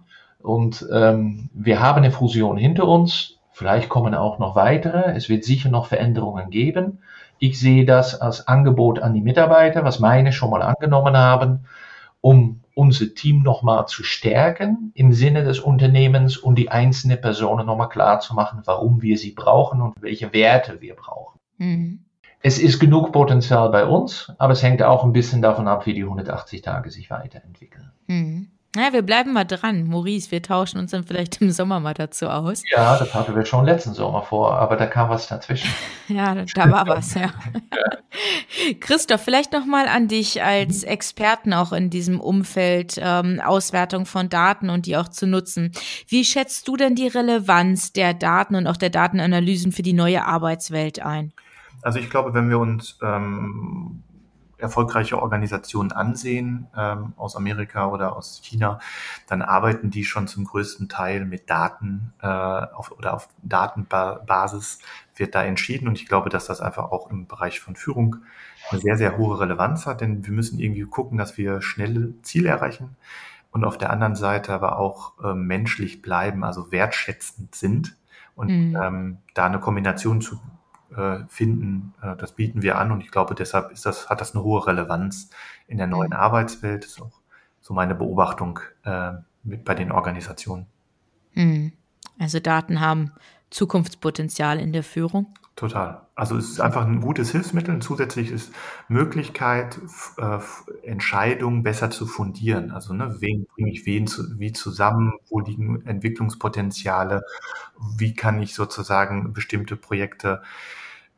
Und 0.45 0.86
ähm, 0.93 1.49
wir 1.53 1.79
haben 1.79 1.97
eine 1.97 2.12
Fusion 2.12 2.58
hinter 2.58 2.88
uns. 2.88 3.39
Vielleicht 3.51 3.89
kommen 3.89 4.13
auch 4.13 4.38
noch 4.38 4.55
weitere. 4.55 5.13
Es 5.15 5.27
wird 5.27 5.43
sicher 5.43 5.69
noch 5.69 5.88
Veränderungen 5.88 6.49
geben. 6.49 6.99
Ich 7.39 7.60
sehe 7.60 7.86
das 7.86 8.21
als 8.21 8.47
Angebot 8.47 8.99
an 8.99 9.13
die 9.13 9.21
Mitarbeiter, 9.21 9.84
was 9.84 9.99
meine 9.99 10.31
schon 10.31 10.51
mal 10.51 10.62
angenommen 10.62 11.17
haben, 11.17 11.65
um 12.21 12.62
unser 12.75 13.13
Team 13.15 13.41
nochmal 13.41 13.88
zu 13.88 14.03
stärken 14.03 14.91
im 14.93 15.13
Sinne 15.13 15.43
des 15.43 15.60
Unternehmens 15.60 16.38
und 16.38 16.55
die 16.55 16.69
einzelnen 16.69 17.19
Personen 17.19 17.65
nochmal 17.65 17.89
klar 17.89 18.19
zu 18.19 18.34
machen, 18.36 18.62
warum 18.65 19.01
wir 19.01 19.17
sie 19.17 19.31
brauchen 19.31 19.81
und 19.81 20.01
welche 20.01 20.31
Werte 20.34 20.81
wir 20.81 20.95
brauchen. 20.95 21.39
Mhm. 21.58 21.99
Es 22.41 22.60
ist 22.60 22.79
genug 22.79 23.12
Potenzial 23.12 23.69
bei 23.69 23.86
uns, 23.86 24.31
aber 24.38 24.53
es 24.53 24.62
hängt 24.62 24.84
auch 24.84 25.03
ein 25.03 25.13
bisschen 25.13 25.41
davon 25.41 25.67
ab, 25.67 25.88
wie 25.88 25.93
die 25.93 26.03
180 26.03 26.62
Tage 26.62 26.91
sich 26.91 27.10
weiterentwickeln. 27.10 27.91
Mhm. 28.08 28.49
Ja, 28.76 28.92
wir 28.92 29.04
bleiben 29.04 29.32
mal 29.32 29.46
dran. 29.46 29.88
Maurice, 29.88 30.32
wir 30.32 30.42
tauschen 30.42 30.80
uns 30.80 30.92
dann 30.92 31.06
vielleicht 31.06 31.42
im 31.42 31.52
Sommer 31.52 31.80
mal 31.80 31.94
dazu 31.94 32.28
aus. 32.28 32.62
Ja, 32.70 32.98
das 32.98 33.14
hatten 33.14 33.34
wir 33.36 33.46
schon 33.46 33.66
letzten 33.66 33.94
Sommer 33.94 34.22
vor, 34.22 34.58
aber 34.58 34.76
da 34.76 34.86
kam 34.86 35.10
was 35.10 35.28
dazwischen. 35.28 35.70
ja, 36.10 36.36
da 36.36 36.72
war 36.72 36.86
was, 36.88 37.14
ja. 37.14 37.30
Christoph, 38.82 39.22
vielleicht 39.22 39.54
noch 39.54 39.66
mal 39.66 39.88
an 39.88 40.08
dich 40.08 40.44
als 40.44 40.84
Experten 40.84 41.54
auch 41.54 41.72
in 41.72 41.90
diesem 41.90 42.20
Umfeld 42.20 43.00
ähm, 43.02 43.40
Auswertung 43.40 44.06
von 44.06 44.30
Daten 44.30 44.70
und 44.70 44.86
die 44.86 44.98
auch 44.98 45.08
zu 45.08 45.26
nutzen. 45.26 45.72
Wie 46.08 46.26
schätzt 46.26 46.68
du 46.68 46.76
denn 46.76 46.96
die 46.96 47.08
Relevanz 47.08 47.94
der 47.94 48.14
Daten 48.14 48.56
und 48.56 48.68
auch 48.68 48.78
der 48.78 48.90
Datenanalysen 48.90 49.72
für 49.72 49.84
die 49.84 49.94
neue 49.94 50.26
Arbeitswelt 50.26 51.02
ein? 51.02 51.32
Also 51.82 52.00
ich 52.00 52.10
glaube, 52.10 52.34
wenn 52.34 52.50
wir 52.50 52.60
uns 52.60 52.98
ähm, 53.04 54.04
erfolgreiche 54.58 55.22
Organisationen 55.22 55.91
ansehen, 55.91 56.68
ähm, 56.78 57.13
aus 57.18 57.36
Amerika 57.36 57.88
oder 57.88 58.15
aus 58.15 58.41
China, 58.44 58.80
dann 59.28 59.41
arbeiten 59.41 59.89
die 59.89 60.06
schon 60.06 60.28
zum 60.28 60.46
größten 60.46 60.89
Teil 60.89 61.26
mit 61.26 61.50
Daten 61.50 62.13
äh, 62.22 62.28
auf, 62.28 62.91
oder 62.91 63.13
auf 63.13 63.28
Datenbasis 63.44 64.80
wird 65.15 65.36
da 65.36 65.44
entschieden. 65.44 65.88
Und 65.88 66.00
ich 66.00 66.08
glaube, 66.08 66.30
dass 66.30 66.46
das 66.46 66.62
einfach 66.62 66.91
auch 66.91 67.10
im 67.12 67.28
Bereich 67.28 67.60
von 67.60 67.76
Führung 67.76 68.18
eine 68.70 68.82
sehr, 68.82 68.98
sehr 68.98 69.18
hohe 69.18 69.39
Relevanz 69.39 69.86
hat, 69.86 70.02
denn 70.02 70.26
wir 70.26 70.34
müssen 70.34 70.60
irgendwie 70.60 70.84
gucken, 70.84 71.18
dass 71.18 71.38
wir 71.38 71.62
schnelle 71.62 72.13
Ziele 72.22 72.50
erreichen 72.50 72.96
und 73.52 73.63
auf 73.63 73.78
der 73.78 73.89
anderen 73.89 74.15
Seite 74.15 74.54
aber 74.54 74.78
auch 74.80 75.13
äh, 75.24 75.34
menschlich 75.34 76.02
bleiben, 76.02 76.44
also 76.44 76.72
wertschätzend 76.72 77.56
sind 77.56 77.96
und 78.36 78.50
mhm. 78.50 78.78
ähm, 78.82 79.18
da 79.34 79.46
eine 79.46 79.60
Kombination 79.60 80.22
zu 80.22 80.39
äh, 80.95 81.19
finden. 81.27 81.93
Äh, 82.01 82.15
das 82.17 82.34
bieten 82.34 82.62
wir 82.62 82.77
an 82.77 82.91
und 82.91 83.01
ich 83.01 83.12
glaube, 83.12 83.36
deshalb 83.36 83.71
ist 83.71 83.86
das, 83.86 84.10
hat 84.10 84.21
das 84.21 84.36
eine 84.36 84.43
hohe 84.43 84.65
Relevanz 84.65 85.29
in 85.67 85.77
der 85.77 85.88
neuen 85.88 86.10
mhm. 86.10 86.17
Arbeitswelt. 86.17 86.84
Das 86.84 86.91
ist 86.91 87.01
auch 87.01 87.21
so 87.62 87.73
meine 87.73 87.95
Beobachtung 87.95 88.60
äh, 88.84 89.13
mit 89.43 89.65
bei 89.65 89.75
den 89.75 89.91
Organisationen. 89.91 90.67
Mhm. 91.34 91.73
Also 92.19 92.39
Daten 92.39 92.79
haben 92.79 93.12
Zukunftspotenzial 93.49 94.60
in 94.60 94.73
der 94.73 94.84
Führung. 94.84 95.34
Total. 95.55 96.01
Also 96.15 96.36
es 96.36 96.49
ist 96.49 96.60
einfach 96.60 96.86
ein 96.86 96.99
gutes 96.99 97.31
Hilfsmittel, 97.31 97.75
ein 97.75 97.81
zusätzliches 97.81 98.51
Möglichkeit, 98.89 99.79
äh, 100.17 100.39
Entscheidungen 100.84 101.63
besser 101.63 101.89
zu 101.89 102.05
fundieren. 102.05 102.71
Also 102.71 102.93
ne, 102.93 103.15
wen 103.19 103.45
bringe 103.45 103.71
ich 103.71 103.86
wen 103.86 104.05
zu, 104.05 104.38
wie 104.38 104.51
zusammen, 104.51 105.13
wo 105.29 105.39
liegen 105.39 105.86
Entwicklungspotenziale, 105.86 107.23
wie 107.97 108.13
kann 108.13 108.41
ich 108.41 108.53
sozusagen 108.53 109.31
bestimmte 109.31 109.77
Projekte 109.77 110.41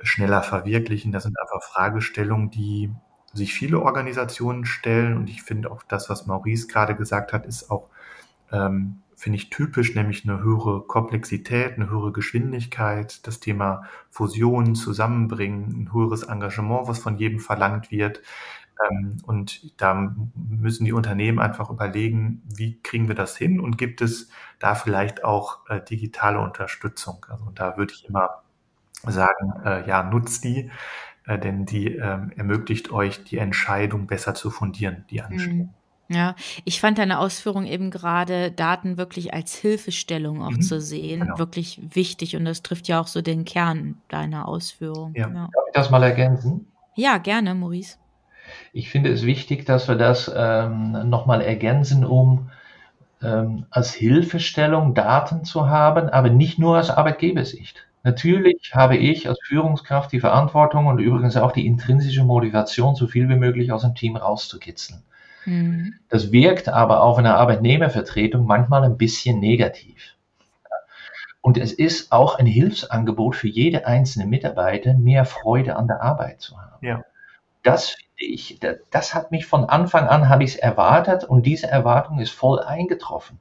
schneller 0.02 0.44
verwirklichen. 0.44 1.12
Das 1.12 1.24
sind 1.24 1.38
einfach 1.40 1.64
Fragestellungen, 1.64 2.50
die 2.52 2.92
sich 3.34 3.54
viele 3.54 3.82
Organisationen 3.82 4.66
stellen. 4.66 5.18
Und 5.18 5.30
ich 5.30 5.44
finde 5.44 5.72
auch 5.72 5.84
das, 5.84 6.10
was 6.10 6.26
Maurice 6.28 6.68
gerade 6.68 6.96
gesagt 6.96 7.34
hat, 7.34 7.46
ist 7.46 7.70
auch, 7.72 7.90
ähm, 8.52 9.02
finde 9.16 9.38
ich, 9.38 9.50
typisch, 9.50 9.96
nämlich 9.96 10.28
eine 10.28 10.42
höhere 10.42 10.82
Komplexität, 10.82 11.74
eine 11.76 11.90
höhere 11.90 12.12
Geschwindigkeit, 12.12 13.26
das 13.26 13.40
Thema 13.40 13.84
Fusion, 14.10 14.76
Zusammenbringen, 14.76 15.84
ein 15.84 15.94
höheres 15.94 16.24
Engagement, 16.24 16.88
was 16.88 17.00
von 17.00 17.18
jedem 17.18 17.40
verlangt 17.40 17.92
wird. 17.92 18.22
Ähm, 18.90 19.18
und 19.26 19.82
da 19.82 20.16
müssen 20.36 20.86
die 20.86 20.94
Unternehmen 20.94 21.40
einfach 21.40 21.70
überlegen, 21.70 22.44
wie 22.46 22.80
kriegen 22.82 23.08
wir 23.08 23.16
das 23.16 23.36
hin 23.38 23.60
und 23.60 23.78
gibt 23.78 24.02
es 24.02 24.30
da 24.60 24.76
vielleicht 24.76 25.24
auch 25.24 25.68
äh, 25.70 25.82
digitale 25.84 26.40
Unterstützung. 26.40 27.26
Also 27.30 27.50
da 27.56 27.78
würde 27.78 27.94
ich 27.94 28.06
immer 28.08 28.44
sagen, 29.06 29.54
äh, 29.66 29.88
ja, 29.88 30.04
nutzt 30.04 30.44
die, 30.44 30.72
äh, 31.26 31.38
denn 31.38 31.66
die 31.66 31.96
ähm, 31.96 32.32
ermöglicht 32.36 32.92
euch, 32.92 33.24
die 33.24 33.38
Entscheidung 33.38 34.08
besser 34.08 34.34
zu 34.34 34.50
fundieren, 34.50 35.06
die 35.10 35.22
ansteht. 35.22 35.54
Mhm. 35.54 35.70
Ja, 36.10 36.36
ich 36.64 36.80
fand 36.80 37.00
deine 37.00 37.20
Ausführung 37.20 37.66
eben 37.66 37.92
gerade, 37.92 38.50
Daten 38.52 38.98
wirklich 38.98 39.34
als 39.34 39.56
Hilfestellung 39.56 40.42
auch 40.42 40.52
mhm, 40.52 40.62
zu 40.62 40.80
sehen, 40.80 41.22
genau. 41.22 41.38
wirklich 41.38 41.82
wichtig 41.94 42.38
und 42.38 42.46
das 42.46 42.62
trifft 42.64 42.88
ja 42.88 43.02
auch 43.02 43.08
so 43.08 43.22
den 43.22 43.44
Kern 43.44 43.98
deiner 44.08 44.48
Ausführung. 44.48 45.14
Ja. 45.16 45.28
Ja. 45.28 45.34
Darf 45.34 45.64
ich 45.68 45.74
das 45.74 45.90
mal 45.90 46.04
ergänzen? 46.04 46.68
Ja, 46.96 47.18
gerne, 47.18 47.54
Maurice. 47.56 47.98
Ich 48.72 48.90
finde 48.90 49.12
es 49.12 49.26
wichtig, 49.26 49.66
dass 49.66 49.90
wir 49.90 49.96
das 49.96 50.32
ähm, 50.34 51.10
nochmal 51.10 51.42
ergänzen, 51.42 52.06
um 52.06 52.50
ähm, 53.22 53.66
als 53.70 53.94
Hilfestellung 53.94 54.94
Daten 54.94 55.44
zu 55.44 55.68
haben, 55.68 56.10
aber 56.10 56.30
nicht 56.30 56.58
nur 56.58 56.78
als 56.78 56.90
Arbeitgebersicht. 56.90 57.86
Natürlich 58.04 58.72
habe 58.74 58.96
ich 58.96 59.28
als 59.28 59.40
Führungskraft 59.44 60.12
die 60.12 60.20
Verantwortung 60.20 60.88
und 60.88 61.00
übrigens 61.00 61.36
auch 61.36 61.52
die 61.52 61.66
intrinsische 61.66 62.24
Motivation, 62.24 62.96
so 62.96 63.08
viel 63.08 63.28
wie 63.28 63.36
möglich 63.36 63.72
aus 63.72 63.82
dem 63.82 63.96
Team 63.96 64.16
rauszukitzeln. 64.16 65.04
Mhm. 65.46 65.96
Das 66.10 66.32
wirkt 66.32 66.70
aber 66.70 67.02
auf 67.02 67.18
eine 67.18 67.36
Arbeitnehmervertretung 67.36 68.46
manchmal 68.46 68.84
ein 68.84 68.98
bisschen 68.98 69.40
negativ. 69.40 70.16
Und 71.42 71.58
es 71.58 71.72
ist 71.72 72.12
auch 72.12 72.40
ein 72.40 72.46
Hilfsangebot 72.46 73.36
für 73.36 73.48
jede 73.48 73.88
einzelne 73.88 74.26
Mitarbeiter, 74.26 74.94
mehr 74.96 75.24
Freude 75.24 75.78
an 75.78 75.88
der 75.88 76.02
Arbeit 76.02 76.42
zu 76.42 76.58
haben. 76.58 76.86
Ja. 76.86 77.04
Das 77.64 77.92
finde 77.92 78.34
ich, 78.34 78.60
das 78.92 79.14
hat 79.14 79.32
mich 79.32 79.46
von 79.46 79.66
Anfang 79.66 80.08
an, 80.08 80.28
habe 80.28 80.44
ich 80.44 80.56
es 80.56 80.56
erwartet 80.58 81.24
und 81.24 81.46
diese 81.46 81.68
Erwartung 81.68 82.20
ist 82.20 82.32
voll 82.32 82.60
eingetroffen. 82.60 83.40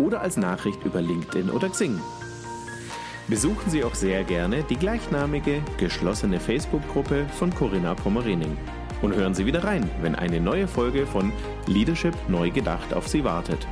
oder 0.00 0.20
als 0.20 0.36
Nachricht 0.36 0.82
über 0.84 1.00
LinkedIn 1.00 1.50
oder 1.50 1.68
Xing. 1.68 2.00
Besuchen 3.28 3.70
Sie 3.70 3.84
auch 3.84 3.94
sehr 3.94 4.24
gerne 4.24 4.64
die 4.64 4.76
gleichnamige 4.76 5.62
geschlossene 5.78 6.40
Facebook-Gruppe 6.40 7.26
von 7.38 7.54
Corinna 7.54 7.94
Pommerening 7.94 8.56
und 9.02 9.14
hören 9.14 9.34
Sie 9.34 9.46
wieder 9.46 9.62
rein, 9.62 9.88
wenn 10.02 10.16
eine 10.16 10.40
neue 10.40 10.66
Folge 10.66 11.06
von 11.06 11.32
Leadership 11.66 12.14
neu 12.28 12.50
gedacht 12.50 12.92
auf 12.92 13.06
Sie 13.06 13.22
wartet. 13.22 13.68